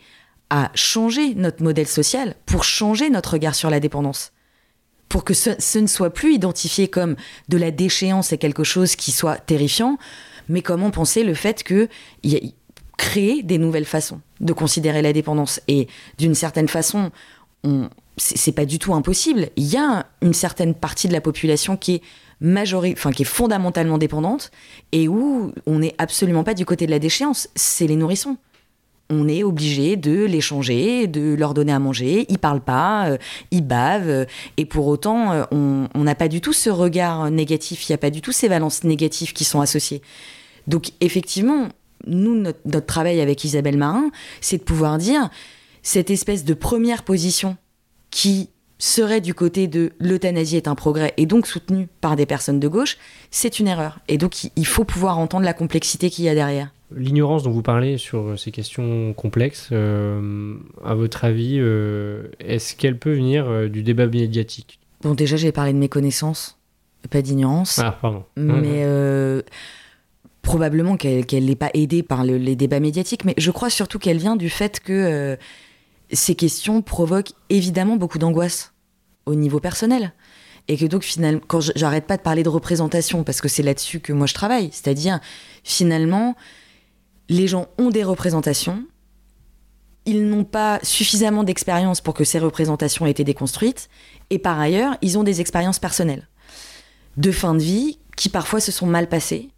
à 0.50 0.70
changer 0.74 1.34
notre 1.34 1.62
modèle 1.62 1.88
social 1.88 2.36
pour 2.46 2.64
changer 2.64 3.10
notre 3.10 3.32
regard 3.32 3.56
sur 3.56 3.70
la 3.70 3.80
dépendance. 3.80 4.32
Pour 5.08 5.24
que 5.24 5.34
ce, 5.34 5.78
ne 5.78 5.86
soit 5.86 6.10
plus 6.10 6.34
identifié 6.34 6.88
comme 6.88 7.16
de 7.48 7.58
la 7.58 7.70
déchéance 7.70 8.32
et 8.32 8.38
quelque 8.38 8.64
chose 8.64 8.94
qui 8.94 9.10
soit 9.10 9.36
terrifiant, 9.36 9.98
mais 10.48 10.62
comment 10.62 10.90
penser 10.90 11.24
le 11.24 11.34
fait 11.34 11.62
que 11.62 11.88
y 12.22 12.36
a, 12.36 12.40
créer 12.96 13.42
des 13.42 13.58
nouvelles 13.58 13.84
façons 13.84 14.20
de 14.40 14.52
considérer 14.52 15.02
la 15.02 15.12
dépendance? 15.12 15.60
Et 15.68 15.88
d'une 16.18 16.34
certaine 16.34 16.68
façon, 16.68 17.10
on, 17.64 17.88
c'est 18.18 18.52
pas 18.52 18.64
du 18.64 18.78
tout 18.78 18.94
impossible. 18.94 19.48
Il 19.56 19.66
y 19.66 19.76
a 19.76 20.06
une 20.22 20.34
certaine 20.34 20.74
partie 20.74 21.08
de 21.08 21.12
la 21.12 21.20
population 21.20 21.76
qui 21.76 21.96
est 21.96 22.02
majori 22.40 22.92
enfin 22.92 23.10
qui 23.10 23.22
est 23.22 23.26
fondamentalement 23.26 23.98
dépendante 23.98 24.52
et 24.92 25.08
où 25.08 25.52
on 25.66 25.78
n'est 25.80 25.94
absolument 25.98 26.44
pas 26.44 26.54
du 26.54 26.64
côté 26.64 26.86
de 26.86 26.90
la 26.90 26.98
déchéance. 26.98 27.48
C'est 27.54 27.86
les 27.86 27.96
nourrissons. 27.96 28.36
On 29.10 29.26
est 29.26 29.42
obligé 29.42 29.96
de 29.96 30.24
les 30.24 30.42
changer, 30.42 31.06
de 31.06 31.34
leur 31.34 31.54
donner 31.54 31.72
à 31.72 31.78
manger. 31.78 32.26
Ils 32.28 32.38
parlent 32.38 32.60
pas, 32.60 33.08
euh, 33.08 33.16
ils 33.50 33.66
bavent, 33.66 34.26
et 34.58 34.66
pour 34.66 34.86
autant, 34.86 35.32
euh, 35.32 35.44
on 35.50 36.04
n'a 36.04 36.14
pas 36.14 36.28
du 36.28 36.42
tout 36.42 36.52
ce 36.52 36.68
regard 36.68 37.30
négatif. 37.30 37.88
Il 37.88 37.92
n'y 37.92 37.94
a 37.94 37.98
pas 37.98 38.10
du 38.10 38.20
tout 38.20 38.32
ces 38.32 38.48
valences 38.48 38.84
négatives 38.84 39.32
qui 39.32 39.44
sont 39.44 39.62
associées. 39.62 40.02
Donc 40.68 40.92
effectivement, 41.00 41.68
nous, 42.06 42.36
notre, 42.36 42.60
notre 42.64 42.86
travail 42.86 43.20
avec 43.20 43.42
Isabelle 43.42 43.76
Marin, 43.76 44.10
c'est 44.40 44.58
de 44.58 44.62
pouvoir 44.62 44.98
dire 44.98 45.28
cette 45.82 46.10
espèce 46.10 46.44
de 46.44 46.54
première 46.54 47.02
position 47.02 47.56
qui 48.10 48.50
serait 48.78 49.20
du 49.20 49.34
côté 49.34 49.66
de 49.66 49.92
l'euthanasie 49.98 50.56
est 50.56 50.68
un 50.68 50.74
progrès 50.74 51.12
et 51.16 51.26
donc 51.26 51.46
soutenu 51.46 51.88
par 52.00 52.14
des 52.14 52.26
personnes 52.26 52.60
de 52.60 52.68
gauche, 52.68 52.96
c'est 53.30 53.58
une 53.58 53.66
erreur. 53.66 53.98
Et 54.06 54.18
donc 54.18 54.50
il 54.54 54.66
faut 54.66 54.84
pouvoir 54.84 55.18
entendre 55.18 55.44
la 55.44 55.54
complexité 55.54 56.10
qu'il 56.10 56.24
y 56.24 56.28
a 56.28 56.34
derrière. 56.34 56.72
L'ignorance 56.94 57.42
dont 57.42 57.50
vous 57.50 57.62
parlez 57.62 57.98
sur 57.98 58.38
ces 58.38 58.50
questions 58.50 59.12
complexes, 59.12 59.68
euh, 59.72 60.54
à 60.84 60.94
votre 60.94 61.24
avis, 61.24 61.56
euh, 61.58 62.28
est-ce 62.40 62.74
qu'elle 62.74 62.98
peut 62.98 63.12
venir 63.12 63.46
euh, 63.46 63.68
du 63.68 63.82
débat 63.82 64.06
médiatique? 64.06 64.78
Bon, 65.02 65.12
déjà, 65.12 65.36
j'ai 65.36 65.52
parlé 65.52 65.74
de 65.74 65.78
méconnaissance, 65.78 66.58
pas 67.10 67.20
d'ignorance. 67.20 67.78
Ah, 67.78 67.98
pardon. 68.00 68.24
Mais 68.36 68.84
probablement 70.48 70.96
qu'elle 70.96 71.44
n'est 71.44 71.56
pas 71.56 71.70
aidée 71.74 72.02
par 72.02 72.24
les 72.24 72.56
débats 72.56 72.80
médiatiques, 72.80 73.26
mais 73.26 73.34
je 73.36 73.50
crois 73.50 73.68
surtout 73.68 73.98
qu'elle 73.98 74.16
vient 74.16 74.34
du 74.34 74.48
fait 74.48 74.80
que 74.80 75.36
ces 76.10 76.34
questions 76.34 76.80
provoquent 76.80 77.32
évidemment 77.50 77.96
beaucoup 77.96 78.18
d'angoisse 78.18 78.72
au 79.26 79.34
niveau 79.34 79.60
personnel. 79.60 80.14
Et 80.66 80.78
que 80.78 80.86
donc 80.86 81.02
finalement, 81.02 81.42
quand 81.46 81.60
j'arrête 81.76 82.06
pas 82.06 82.16
de 82.16 82.22
parler 82.22 82.42
de 82.42 82.48
représentation, 82.48 83.24
parce 83.24 83.42
que 83.42 83.48
c'est 83.48 83.62
là-dessus 83.62 84.00
que 84.00 84.14
moi 84.14 84.26
je 84.26 84.32
travaille, 84.32 84.70
c'est-à-dire 84.72 85.20
finalement, 85.64 86.34
les 87.28 87.46
gens 87.46 87.66
ont 87.76 87.90
des 87.90 88.02
représentations, 88.02 88.86
ils 90.06 90.26
n'ont 90.26 90.44
pas 90.44 90.78
suffisamment 90.82 91.44
d'expérience 91.44 92.00
pour 92.00 92.14
que 92.14 92.24
ces 92.24 92.38
représentations 92.38 93.04
aient 93.06 93.10
été 93.10 93.24
déconstruites, 93.24 93.90
et 94.30 94.38
par 94.38 94.58
ailleurs, 94.58 94.96
ils 95.02 95.18
ont 95.18 95.24
des 95.24 95.42
expériences 95.42 95.78
personnelles 95.78 96.26
de 97.18 97.32
fin 97.32 97.54
de 97.54 97.60
vie 97.60 97.98
qui 98.16 98.30
parfois 98.30 98.60
se 98.60 98.72
sont 98.72 98.86
mal 98.86 99.10
passées, 99.10 99.50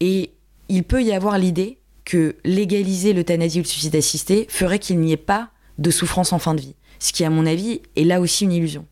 et 0.00 0.32
il 0.68 0.84
peut 0.84 1.02
y 1.02 1.12
avoir 1.12 1.38
l'idée 1.38 1.78
que 2.04 2.36
légaliser 2.44 3.12
l'euthanasie 3.12 3.60
ou 3.60 3.62
le 3.62 3.68
suicide 3.68 3.96
assisté 3.96 4.46
ferait 4.48 4.78
qu'il 4.78 4.98
n'y 4.98 5.12
ait 5.12 5.16
pas 5.16 5.50
de 5.78 5.90
souffrance 5.90 6.32
en 6.32 6.38
fin 6.38 6.54
de 6.54 6.60
vie. 6.60 6.74
Ce 6.98 7.12
qui, 7.12 7.24
à 7.24 7.30
mon 7.30 7.46
avis, 7.46 7.80
est 7.96 8.04
là 8.04 8.20
aussi 8.20 8.44
une 8.44 8.52
illusion. 8.52 8.86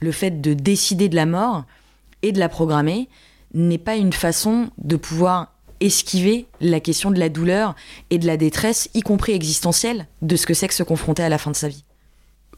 Le 0.00 0.12
fait 0.12 0.40
de 0.40 0.52
décider 0.52 1.08
de 1.08 1.16
la 1.16 1.26
mort 1.26 1.64
et 2.22 2.32
de 2.32 2.38
la 2.38 2.48
programmer 2.48 3.08
n'est 3.54 3.78
pas 3.78 3.96
une 3.96 4.12
façon 4.12 4.70
de 4.78 4.96
pouvoir 4.96 5.54
esquiver 5.80 6.46
la 6.60 6.80
question 6.80 7.10
de 7.10 7.18
la 7.18 7.28
douleur 7.28 7.74
et 8.10 8.18
de 8.18 8.26
la 8.26 8.36
détresse, 8.36 8.88
y 8.94 9.00
compris 9.00 9.32
existentielle, 9.32 10.06
de 10.22 10.36
ce 10.36 10.46
que 10.46 10.54
c'est 10.54 10.68
que 10.68 10.74
se 10.74 10.82
confronter 10.82 11.22
à 11.22 11.28
la 11.28 11.38
fin 11.38 11.50
de 11.50 11.56
sa 11.56 11.68
vie. 11.68 11.84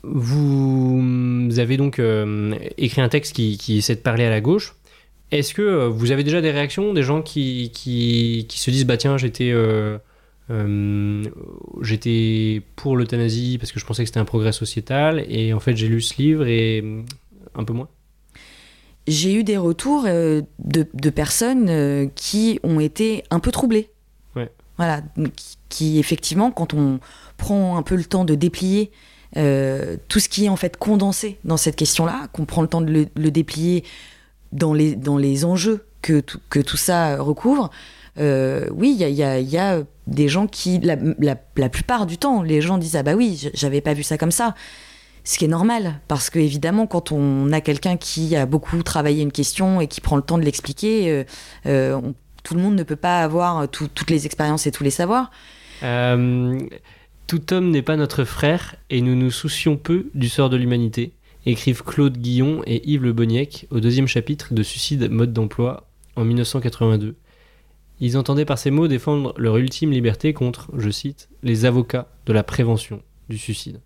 Vous 0.05 1.59
avez 1.59 1.77
donc 1.77 1.99
euh, 1.99 2.55
écrit 2.77 3.01
un 3.01 3.09
texte 3.09 3.35
qui, 3.35 3.79
essaie 3.79 3.97
de 3.97 4.01
parler 4.01 4.25
à 4.25 4.31
la 4.31 4.41
gauche. 4.41 4.75
Est-ce 5.31 5.53
que 5.53 5.63
euh, 5.63 5.89
vous 5.89 6.11
avez 6.11 6.25
déjà 6.25 6.41
des 6.41 6.51
réactions, 6.51 6.95
des 6.95 7.03
gens 7.03 7.23
qui, 7.23 7.71
qui, 7.75 8.47
se 8.49 8.71
disent 8.71 8.87
bah 8.87 8.97
tiens 8.97 9.19
j'étais 9.19 9.51
euh, 9.51 9.99
euh, 10.51 11.23
j'étais 11.83 12.63
pour 12.77 12.97
l'euthanasie 12.97 13.59
parce 13.59 13.73
que 13.73 13.79
je 13.79 13.85
pensais 13.85 14.03
que 14.03 14.09
c'était 14.09 14.21
un 14.21 14.25
progrès 14.25 14.53
sociétal 14.53 15.25
et 15.29 15.53
en 15.53 15.61
fait 15.61 15.77
j'ai 15.77 15.89
lu 15.89 16.01
ce 16.01 16.21
livre 16.21 16.47
et 16.47 16.83
un 17.55 17.65
peu 17.65 17.75
moins? 17.75 17.89
J'ai 19.07 19.35
eu 19.35 19.45
des 19.45 19.57
retours 19.57 20.05
euh, 20.07 20.43
de, 20.59 21.11
personnes 21.11 22.11
qui 22.15 22.61
ont 22.63 22.81
été 22.81 23.25
un 23.31 23.41
peu 23.41 23.51
troublées. 23.51 23.91
Voilà, 24.77 25.03
qui, 25.69 25.99
effectivement, 25.99 26.53
quand 26.53 26.73
on 26.73 27.01
prend 27.37 27.77
un 27.77 27.83
peu 27.83 27.97
le 27.97 28.05
temps 28.05 28.25
de 28.25 28.37
déplier 28.37 28.93
tout 29.35 30.21
ce 30.21 30.29
qui 30.29 30.45
est 30.45 30.49
en 30.49 30.55
fait 30.55 30.77
condensé 30.77 31.39
dans 31.43 31.57
cette 31.57 31.75
question-là, 31.75 32.29
qu'on 32.33 32.45
prend 32.45 32.63
le 32.63 32.69
temps 32.69 32.81
de 32.81 33.09
le, 33.13 33.31
déplier 33.33 33.83
dans 34.53 34.75
les, 34.75 34.97
dans 34.97 35.17
les 35.17 35.45
enjeux 35.45 35.85
que, 36.03 36.21
tout, 36.21 36.41
que 36.51 36.61
tout 36.61 36.77
ça 36.77 37.17
recouvre, 37.17 37.71
oui, 38.19 38.97
il 38.99 39.13
y 39.15 39.23
a, 39.23 39.41
y 39.41 39.57
a, 39.59 39.83
des 40.09 40.29
gens 40.29 40.47
qui, 40.47 40.81
la, 40.81 40.97
la, 41.21 41.69
plupart 41.69 42.07
du 42.07 42.19
temps, 42.19 42.43
les 42.43 42.61
gens 42.61 42.79
disent 42.79 42.97
Ah 42.97 43.03
bah 43.03 43.15
oui, 43.15 43.49
j'avais 43.55 43.81
pas 43.81 43.95
vu 43.95 44.03
ça 44.03 44.19
comme 44.19 44.33
ça. 44.33 44.55
Ce 45.23 45.39
qui 45.39 45.45
est 45.45 45.49
normal, 45.49 46.01
parce 46.09 46.31
que 46.31 46.39
évidemment, 46.39 46.87
quand 46.87 47.13
on 47.13 47.53
a 47.53 47.61
quelqu'un 47.61 47.97
qui 47.97 48.35
a 48.35 48.47
beaucoup 48.47 48.83
travaillé 48.83 49.23
une 49.23 49.31
question 49.31 49.81
et 49.81 49.87
qui 49.87 50.01
prend 50.01 50.17
le 50.17 50.23
temps 50.23 50.39
de 50.39 50.43
l'expliquer, 50.43 51.25
tout 51.63 52.55
le 52.55 52.61
monde 52.61 52.75
ne 52.75 52.83
peut 52.83 52.97
pas 52.97 53.23
avoir 53.23 53.69
toutes 53.69 54.11
les 54.11 54.25
expériences 54.25 54.67
et 54.67 54.73
tous 54.73 54.85
les 54.85 54.91
savoirs. 54.91 55.31
Tout 57.29 57.53
homme 57.53 57.71
n'est 57.71 57.83
pas 57.83 57.97
notre 57.97 58.25
frère 58.25 58.77
et 58.89 59.03
nous 59.03 59.15
nous 59.15 59.31
soucions 59.31 59.77
peu 59.77 60.07
du 60.15 60.31
sort 60.31 60.49
de 60.49 60.57
l'humanité, 60.57 61.13
écrivent 61.47 61.83
Claude 61.83 62.19
Guillon 62.19 62.63
et 62.67 62.89
Yves 62.89 63.05
Le 63.05 63.15
au 63.71 63.81
deuxième 63.81 64.07
chapitre 64.07 64.55
de 64.55 64.63
Suicide 64.63 65.11
mode 65.11 65.33
d'emploi 65.33 65.89
en 66.17 66.25
1982. 66.25 67.17
Ils 68.01 68.17
entendaient 68.17 68.45
par 68.45 68.59
ces 68.59 68.71
mots 68.71 68.89
défendre 68.89 69.35
leur 69.37 69.57
ultime 69.57 69.91
liberté 69.91 70.33
contre, 70.33 70.71
je 70.77 70.91
cite, 70.91 71.29
les 71.43 71.65
avocats 71.65 72.09
de 72.27 72.33
la 72.33 72.43
prévention 72.43 73.03
du 73.29 73.39
suicide. 73.39 73.81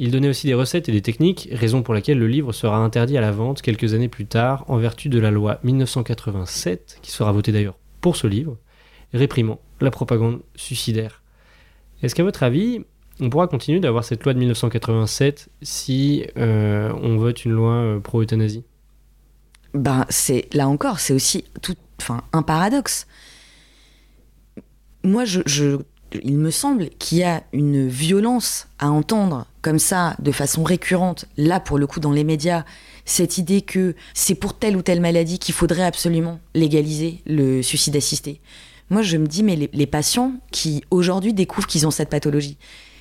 Ils 0.00 0.12
donnaient 0.12 0.28
aussi 0.28 0.46
des 0.46 0.54
recettes 0.54 0.88
et 0.88 0.92
des 0.92 1.02
techniques, 1.02 1.48
raison 1.50 1.82
pour 1.82 1.92
laquelle 1.92 2.18
le 2.18 2.28
livre 2.28 2.52
sera 2.52 2.78
interdit 2.78 3.18
à 3.18 3.20
la 3.20 3.32
vente 3.32 3.62
quelques 3.62 3.94
années 3.94 4.08
plus 4.08 4.26
tard 4.26 4.64
en 4.68 4.76
vertu 4.76 5.08
de 5.08 5.18
la 5.18 5.32
loi 5.32 5.58
1987, 5.64 6.98
qui 7.02 7.10
sera 7.10 7.32
votée 7.32 7.50
d'ailleurs 7.50 7.78
pour 8.00 8.14
ce 8.14 8.28
livre, 8.28 8.58
réprimant 9.12 9.60
la 9.80 9.90
propagande 9.90 10.40
suicidaire. 10.54 11.22
Est-ce 12.02 12.14
qu'à 12.14 12.22
votre 12.22 12.44
avis, 12.44 12.84
on 13.20 13.30
pourra 13.30 13.48
continuer 13.48 13.80
d'avoir 13.80 14.04
cette 14.04 14.24
loi 14.24 14.34
de 14.34 14.38
1987 14.38 15.48
si 15.62 16.24
euh, 16.36 16.92
on 17.02 17.16
vote 17.16 17.44
une 17.44 17.52
loi 17.52 17.72
euh, 17.72 18.00
pro-euthanasie 18.00 18.64
Ben, 19.74 20.06
c'est 20.08 20.48
là 20.54 20.68
encore, 20.68 21.00
c'est 21.00 21.12
aussi 21.12 21.44
tout, 21.62 21.76
un 22.32 22.42
paradoxe. 22.42 23.06
Moi, 25.02 25.24
je, 25.24 25.78
il 26.22 26.38
me 26.38 26.50
semble 26.50 26.90
qu'il 26.90 27.18
y 27.18 27.24
a 27.24 27.42
une 27.52 27.88
violence 27.88 28.68
à 28.78 28.90
entendre 28.90 29.46
comme 29.62 29.78
ça, 29.78 30.16
de 30.20 30.32
façon 30.32 30.62
récurrente, 30.62 31.26
là 31.36 31.60
pour 31.60 31.78
le 31.78 31.86
coup 31.86 32.00
dans 32.00 32.12
les 32.12 32.24
médias, 32.24 32.64
cette 33.04 33.38
idée 33.38 33.62
que 33.62 33.94
c'est 34.14 34.34
pour 34.34 34.58
telle 34.58 34.76
ou 34.76 34.82
telle 34.82 35.00
maladie 35.00 35.38
qu'il 35.38 35.54
faudrait 35.54 35.84
absolument 35.84 36.40
légaliser 36.54 37.22
le 37.26 37.62
suicide 37.62 37.96
assisté. 37.96 38.40
Moi, 38.90 39.02
je 39.02 39.16
me 39.18 39.26
dis, 39.26 39.42
mais 39.42 39.56
les, 39.56 39.86
patients 39.86 40.32
qui 40.50 40.82
aujourd'hui 40.90 41.34
découvrent 41.34 41.66
qu'ils 41.66 41.86
ont 41.86 41.90
cette 41.90 42.08
pathologie, 42.08 42.56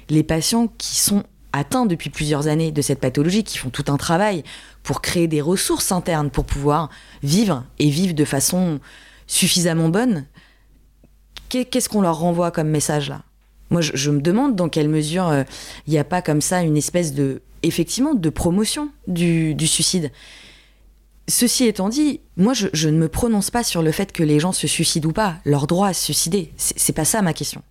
les 0.10 0.24
patients 0.24 0.68
qui 0.78 1.00
sont 1.00 1.24
atteints 1.54 1.86
depuis 1.86 2.10
plusieurs 2.10 2.48
années 2.48 2.72
de 2.72 2.82
cette 2.82 3.00
pathologie, 3.00 3.44
qui 3.44 3.58
font 3.58 3.70
tout 3.70 3.86
un 3.88 3.98
travail 3.98 4.44
pour 4.84 5.02
créer 5.02 5.28
des 5.28 5.42
ressources 5.42 5.92
internes 5.92 6.30
pour 6.30 6.46
pouvoir 6.46 6.90
vivre 7.24 7.64
et 7.80 7.90
vivre 7.90 8.14
de 8.14 8.26
façon 8.26 8.80
suffisamment 9.28 9.90
bonne, 9.90 10.26
qu'est-ce 11.50 11.90
qu'on 11.90 12.02
leur 12.02 12.20
renvoie 12.20 12.52
comme 12.52 12.70
message 12.70 13.10
là? 13.10 13.24
Moi, 13.70 13.82
je, 13.82 14.12
me 14.12 14.22
demande 14.22 14.56
dans 14.56 14.70
quelle 14.70 14.88
mesure 14.88 15.28
euh, 15.28 15.44
il 15.88 15.92
n'y 15.92 16.00
a 16.00 16.06
pas 16.06 16.22
comme 16.22 16.40
ça 16.40 16.62
une 16.62 16.78
espèce 16.78 17.14
de, 17.14 17.42
effectivement, 17.64 18.14
de 18.14 18.30
promotion 18.30 18.90
du 19.08 19.68
suicide. 19.68 20.10
Ceci 21.30 21.66
étant 21.66 21.90
dit, 21.90 22.22
moi 22.38 22.54
je, 22.54 22.88
ne 22.88 22.98
me 22.98 23.10
prononce 23.10 23.52
pas 23.52 23.64
sur 23.64 23.82
le 23.82 23.92
fait 23.92 24.14
que 24.14 24.24
les 24.24 24.40
gens 24.40 24.54
se 24.54 24.66
suicident 24.66 25.10
ou 25.10 25.12
pas, 25.12 25.36
leur 25.44 25.68
droit 25.68 25.90
à 25.90 25.94
se 25.94 26.06
suicider. 26.06 26.54
C'est 26.56 26.94
pas 26.94 27.04
ça 27.04 27.22
ma 27.22 27.34
question. 27.34 27.62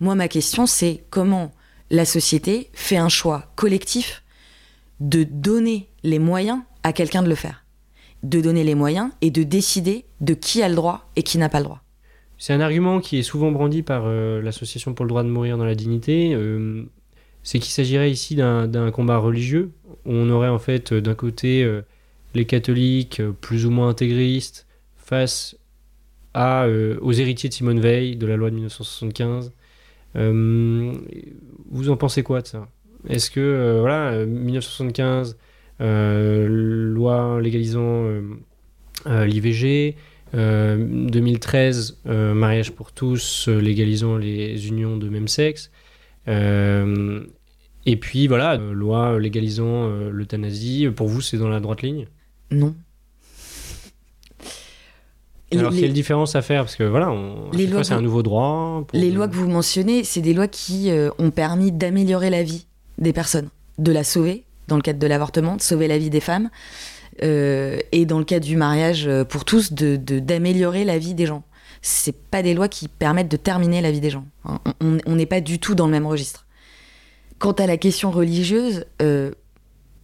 Moi 0.00 0.16
ma 0.16 0.26
question 0.26 0.66
c'est 0.66 1.04
comment 1.08 1.52
la 1.90 2.04
société 2.04 2.70
fait 2.72 2.96
un 2.96 3.08
choix 3.08 3.52
collectif 3.56 4.22
de 5.00 5.24
donner 5.24 5.88
les 6.02 6.18
moyens 6.18 6.60
à 6.82 6.92
quelqu'un 6.92 7.22
de 7.22 7.28
le 7.28 7.34
faire. 7.34 7.64
De 8.22 8.40
donner 8.40 8.64
les 8.64 8.74
moyens 8.74 9.10
et 9.22 9.30
de 9.30 9.42
décider 9.42 10.04
de 10.20 10.34
qui 10.34 10.62
a 10.62 10.68
le 10.68 10.74
droit 10.74 11.10
et 11.16 11.22
qui 11.22 11.38
n'a 11.38 11.48
pas 11.48 11.58
le 11.58 11.64
droit. 11.64 11.82
C'est 12.38 12.52
un 12.52 12.60
argument 12.60 13.00
qui 13.00 13.18
est 13.18 13.22
souvent 13.22 13.50
brandi 13.50 13.82
par 13.82 14.02
euh, 14.04 14.40
l'Association 14.42 14.94
pour 14.94 15.04
le 15.04 15.10
droit 15.10 15.22
de 15.22 15.28
mourir 15.28 15.58
dans 15.58 15.64
la 15.64 15.74
dignité. 15.74 16.34
Euh, 16.34 16.84
c'est 17.42 17.58
qu'il 17.58 17.72
s'agirait 17.72 18.10
ici 18.10 18.34
d'un 18.36 18.90
combat 18.90 19.18
religieux. 19.18 19.72
On 20.04 20.28
aurait 20.30 20.48
en 20.48 20.58
fait 20.58 20.92
d'un 20.92 21.14
côté 21.14 21.62
euh, 21.62 21.82
les 22.34 22.44
catholiques 22.44 23.20
euh, 23.20 23.32
plus 23.32 23.66
ou 23.66 23.70
moins 23.70 23.88
intégristes 23.88 24.66
face 24.96 25.56
euh, 26.36 26.98
aux 27.00 27.12
héritiers 27.12 27.48
de 27.48 27.54
Simone 27.54 27.80
Veil, 27.80 28.16
de 28.16 28.26
la 28.26 28.36
loi 28.36 28.50
de 28.50 28.54
1975. 28.56 29.52
Euh, 30.16 30.92
vous 31.70 31.90
en 31.90 31.96
pensez 31.96 32.22
quoi 32.22 32.42
de 32.42 32.46
ça? 32.46 32.68
Est-ce 33.08 33.30
que, 33.30 33.78
voilà, 33.80 34.26
1975, 34.26 35.36
loi 35.80 37.40
légalisant 37.40 38.04
l'IVG, 39.06 39.96
2013, 40.34 41.98
mariage 42.04 42.72
pour 42.72 42.92
tous, 42.92 43.48
légalisant 43.48 44.16
les 44.18 44.68
unions 44.68 44.98
de 44.98 45.08
même 45.08 45.28
sexe, 45.28 45.70
et 46.26 47.96
puis 47.96 48.26
voilà, 48.26 48.56
loi 48.56 49.18
légalisant 49.18 49.88
l'euthanasie, 50.10 50.88
pour 50.94 51.08
vous 51.08 51.22
c'est 51.22 51.38
dans 51.38 51.48
la 51.48 51.60
droite 51.60 51.80
ligne? 51.80 52.06
Non. 52.50 52.74
Alors, 55.52 55.72
quelle 55.72 55.92
différence 55.92 56.36
à 56.36 56.42
faire 56.42 56.62
Parce 56.62 56.76
que 56.76 56.84
voilà, 56.84 57.12
c'est 57.82 57.92
un 57.92 58.00
nouveau 58.00 58.22
droit. 58.22 58.86
Les 58.92 59.10
lois 59.10 59.28
que 59.28 59.34
vous 59.34 59.48
mentionnez, 59.48 60.04
c'est 60.04 60.20
des 60.20 60.34
lois 60.34 60.48
qui 60.48 60.90
euh, 60.90 61.10
ont 61.18 61.30
permis 61.30 61.72
d'améliorer 61.72 62.30
la 62.30 62.42
vie 62.42 62.66
des 62.98 63.12
personnes, 63.12 63.48
de 63.78 63.92
la 63.92 64.04
sauver, 64.04 64.44
dans 64.68 64.76
le 64.76 64.82
cadre 64.82 64.98
de 64.98 65.06
l'avortement, 65.06 65.56
de 65.56 65.62
sauver 65.62 65.88
la 65.88 65.98
vie 65.98 66.10
des 66.10 66.20
femmes, 66.20 66.50
euh, 67.22 67.78
et 67.92 68.06
dans 68.06 68.18
le 68.18 68.24
cadre 68.24 68.46
du 68.46 68.56
mariage 68.56 69.06
euh, 69.06 69.24
pour 69.24 69.44
tous, 69.44 69.72
d'améliorer 69.72 70.82
de, 70.82 70.86
la 70.86 70.98
vie 70.98 71.14
des 71.14 71.26
gens. 71.26 71.42
C'est 71.82 72.16
pas 72.16 72.42
des 72.42 72.54
lois 72.54 72.68
qui 72.68 72.88
permettent 72.88 73.30
de 73.30 73.36
terminer 73.36 73.80
la 73.80 73.90
vie 73.90 74.00
des 74.00 74.10
gens. 74.10 74.26
Hein. 74.44 74.60
On 74.80 75.16
n'est 75.16 75.26
pas 75.26 75.40
du 75.40 75.58
tout 75.58 75.74
dans 75.74 75.86
le 75.86 75.92
même 75.92 76.06
registre. 76.06 76.46
Quant 77.38 77.52
à 77.52 77.66
la 77.66 77.78
question 77.78 78.10
religieuse, 78.10 78.84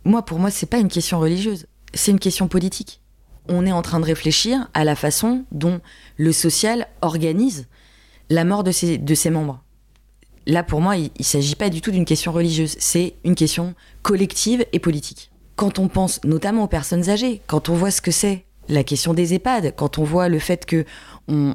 moi, 0.04 0.24
pour 0.24 0.38
moi, 0.38 0.50
c'est 0.50 0.70
pas 0.70 0.78
une 0.78 0.88
question 0.88 1.20
religieuse 1.20 1.66
c'est 1.96 2.11
une 2.11 2.18
question 2.18 2.48
politique. 2.48 3.00
On 3.48 3.66
est 3.66 3.72
en 3.72 3.82
train 3.82 4.00
de 4.00 4.04
réfléchir 4.04 4.68
à 4.74 4.85
la 4.85 4.96
façon 4.96 5.44
dont 5.52 5.80
le 6.16 6.32
social 6.32 6.88
organise 7.02 7.66
la 8.30 8.44
mort 8.44 8.64
de 8.64 8.72
ses, 8.72 9.30
membres. 9.30 9.62
Là, 10.46 10.62
pour 10.62 10.80
moi, 10.80 10.96
il 10.96 11.11
ne 11.18 11.24
s'agit 11.24 11.54
pas 11.54 11.70
du 11.70 11.80
tout 11.80 11.90
d'une 11.90 12.04
question 12.04 12.32
religieuse, 12.32 12.76
c'est 12.78 13.14
une 13.24 13.35
question 13.35 13.74
collective 14.02 14.64
et 14.72 14.78
politique. 14.78 15.30
Quand 15.54 15.78
on 15.78 15.88
pense 15.88 16.22
notamment 16.24 16.64
aux 16.64 16.68
personnes 16.68 17.09
âgées, 17.09 17.40
quand 17.46 17.68
on 17.68 17.74
voit 17.74 17.90
ce 17.90 18.02
que 18.02 18.11
c'est 18.11 18.44
la 18.68 18.85
question 18.85 19.14
des 19.14 19.35
EHPAD, 19.35 19.74
quand 19.76 19.98
on 19.98 20.04
voit 20.04 20.28
le 20.28 20.38
fait 20.38 20.66
que 20.66 20.85
on, 21.28 21.54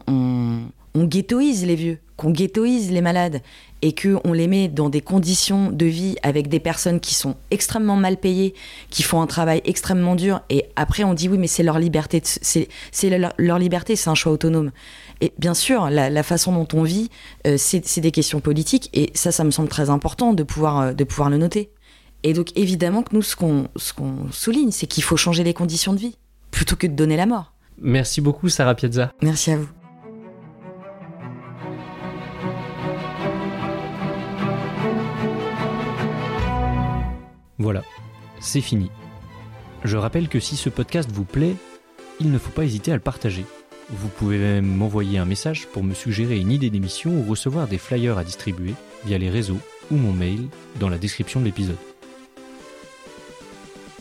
on 0.96 1.04
ghettoise 1.04 1.66
les 1.66 1.76
vieux, 1.76 2.00
qu'on 2.18 2.32
ghettoise 2.32 2.90
les 2.90 3.02
malades 3.02 3.42
et 3.82 3.94
qu'on 3.94 4.34
les 4.34 4.48
met 4.48 4.68
dans 4.68 4.90
des 4.90 5.02
conditions 5.02 5.72
de 5.72 5.86
vie 5.86 6.16
avec 6.24 6.48
des 6.48 6.60
personnes 6.60 7.00
qui 7.00 7.14
sont 7.14 7.36
extrêmement 7.50 7.96
mal 7.96 8.18
payées, 8.18 8.54
qui 8.90 9.04
font 9.04 9.22
un 9.22 9.28
travail 9.28 9.62
extrêmement 9.66 10.16
dur, 10.16 10.42
et 10.50 10.66
après 10.76 11.04
on 11.04 11.14
dit 11.14 11.30
oui 11.30 11.38
mais 11.38 11.48
c'est 11.48 11.64
leur 11.64 11.80
liberté, 11.80 12.22
c'est 12.24 12.68
leur, 13.38 13.60
liberté, 13.60 13.96
c'est 13.96 14.10
un 14.10 14.16
choix 14.16 14.32
autonome. 14.32 14.72
Et 15.20 15.34
bien 15.38 15.54
sûr, 15.54 15.90
la, 15.90 16.24
façon 16.24 16.54
dont 16.54 16.68
on 16.74 16.84
vit, 16.84 17.10
euh, 17.48 17.56
c'est 17.58 18.00
des 18.00 18.12
questions 18.12 18.40
politiques, 18.40 18.90
et 18.94 19.12
ça, 19.14 19.32
ça 19.32 19.44
me 19.44 19.52
semble 19.52 19.70
très 19.70 19.90
important 19.90 20.34
de 20.34 20.44
pouvoir, 20.44 20.80
euh, 20.80 20.94
de 20.94 21.04
pouvoir 21.04 21.30
le 21.30 21.38
noter. 21.38 21.72
Et 22.24 22.34
donc 22.34 22.56
évidemment 22.56 23.02
que 23.02 23.16
nous, 23.16 23.24
ce 23.24 23.36
qu'on 23.36 23.68
qu'on 23.96 24.32
souligne, 24.32 24.72
c'est 24.72 24.88
qu'il 24.88 25.04
faut 25.04 25.18
changer 25.18 25.44
les 25.44 25.54
conditions 25.54 25.94
de 25.94 26.00
vie, 26.00 26.18
plutôt 26.52 26.76
que 26.76 26.88
de 26.88 26.94
donner 26.94 27.18
la 27.18 27.26
mort. 27.26 27.54
Merci 27.80 28.22
beaucoup 28.22 28.50
Sarah 28.50 28.76
Piazza. 28.76 29.12
Merci 29.22 29.52
à 29.52 29.58
vous. 29.58 29.81
Voilà, 37.62 37.84
c'est 38.40 38.60
fini. 38.60 38.90
Je 39.84 39.96
rappelle 39.96 40.30
que 40.30 40.40
si 40.40 40.58
ce 40.58 40.70
podcast 40.70 41.12
vous 41.12 41.26
plaît, 41.26 41.56
il 42.20 42.32
ne 42.32 42.40
faut 42.40 42.50
pas 42.50 42.64
hésiter 42.64 42.92
à 42.92 42.96
le 42.96 43.02
partager. 43.02 43.46
Vous 43.92 44.08
pouvez 44.08 44.40
même 44.40 44.66
m'envoyer 44.66 45.20
un 45.20 45.26
message 45.26 45.68
pour 45.68 45.84
me 45.84 45.94
suggérer 45.94 46.40
une 46.40 46.52
idée 46.52 46.72
d'émission 46.72 47.12
ou 47.12 47.30
recevoir 47.30 47.68
des 47.68 47.78
flyers 47.78 48.18
à 48.18 48.24
distribuer 48.24 48.74
via 49.06 49.20
les 49.20 49.30
réseaux 49.30 49.60
ou 49.92 49.96
mon 49.96 50.12
mail 50.12 50.48
dans 50.80 50.90
la 50.90 50.98
description 50.98 51.40
de 51.40 51.46
l'épisode. 51.46 51.78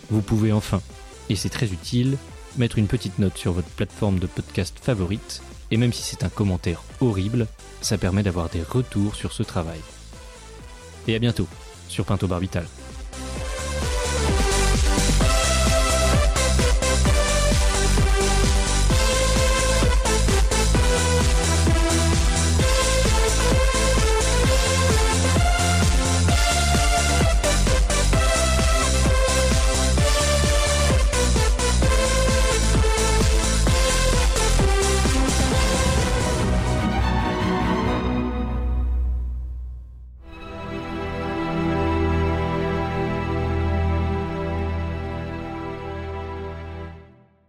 Vous 0.08 0.22
pouvez 0.22 0.52
enfin, 0.52 0.80
et 1.28 1.36
c'est 1.36 1.50
très 1.50 1.70
utile, 1.70 2.16
mettre 2.56 2.78
une 2.78 2.88
petite 2.88 3.18
note 3.18 3.36
sur 3.36 3.52
votre 3.52 3.68
plateforme 3.68 4.20
de 4.20 4.26
podcast 4.26 4.78
favorite, 4.80 5.42
et 5.70 5.76
même 5.76 5.92
si 5.92 6.02
c'est 6.02 6.24
un 6.24 6.30
commentaire 6.30 6.82
horrible, 7.02 7.46
ça 7.82 7.98
permet 7.98 8.22
d'avoir 8.22 8.48
des 8.48 8.62
retours 8.62 9.16
sur 9.16 9.32
ce 9.32 9.42
travail. 9.42 9.80
Et 11.08 11.14
à 11.14 11.18
bientôt 11.18 11.46
sur 11.88 12.06
Pinto 12.06 12.26
Barbital. 12.26 12.64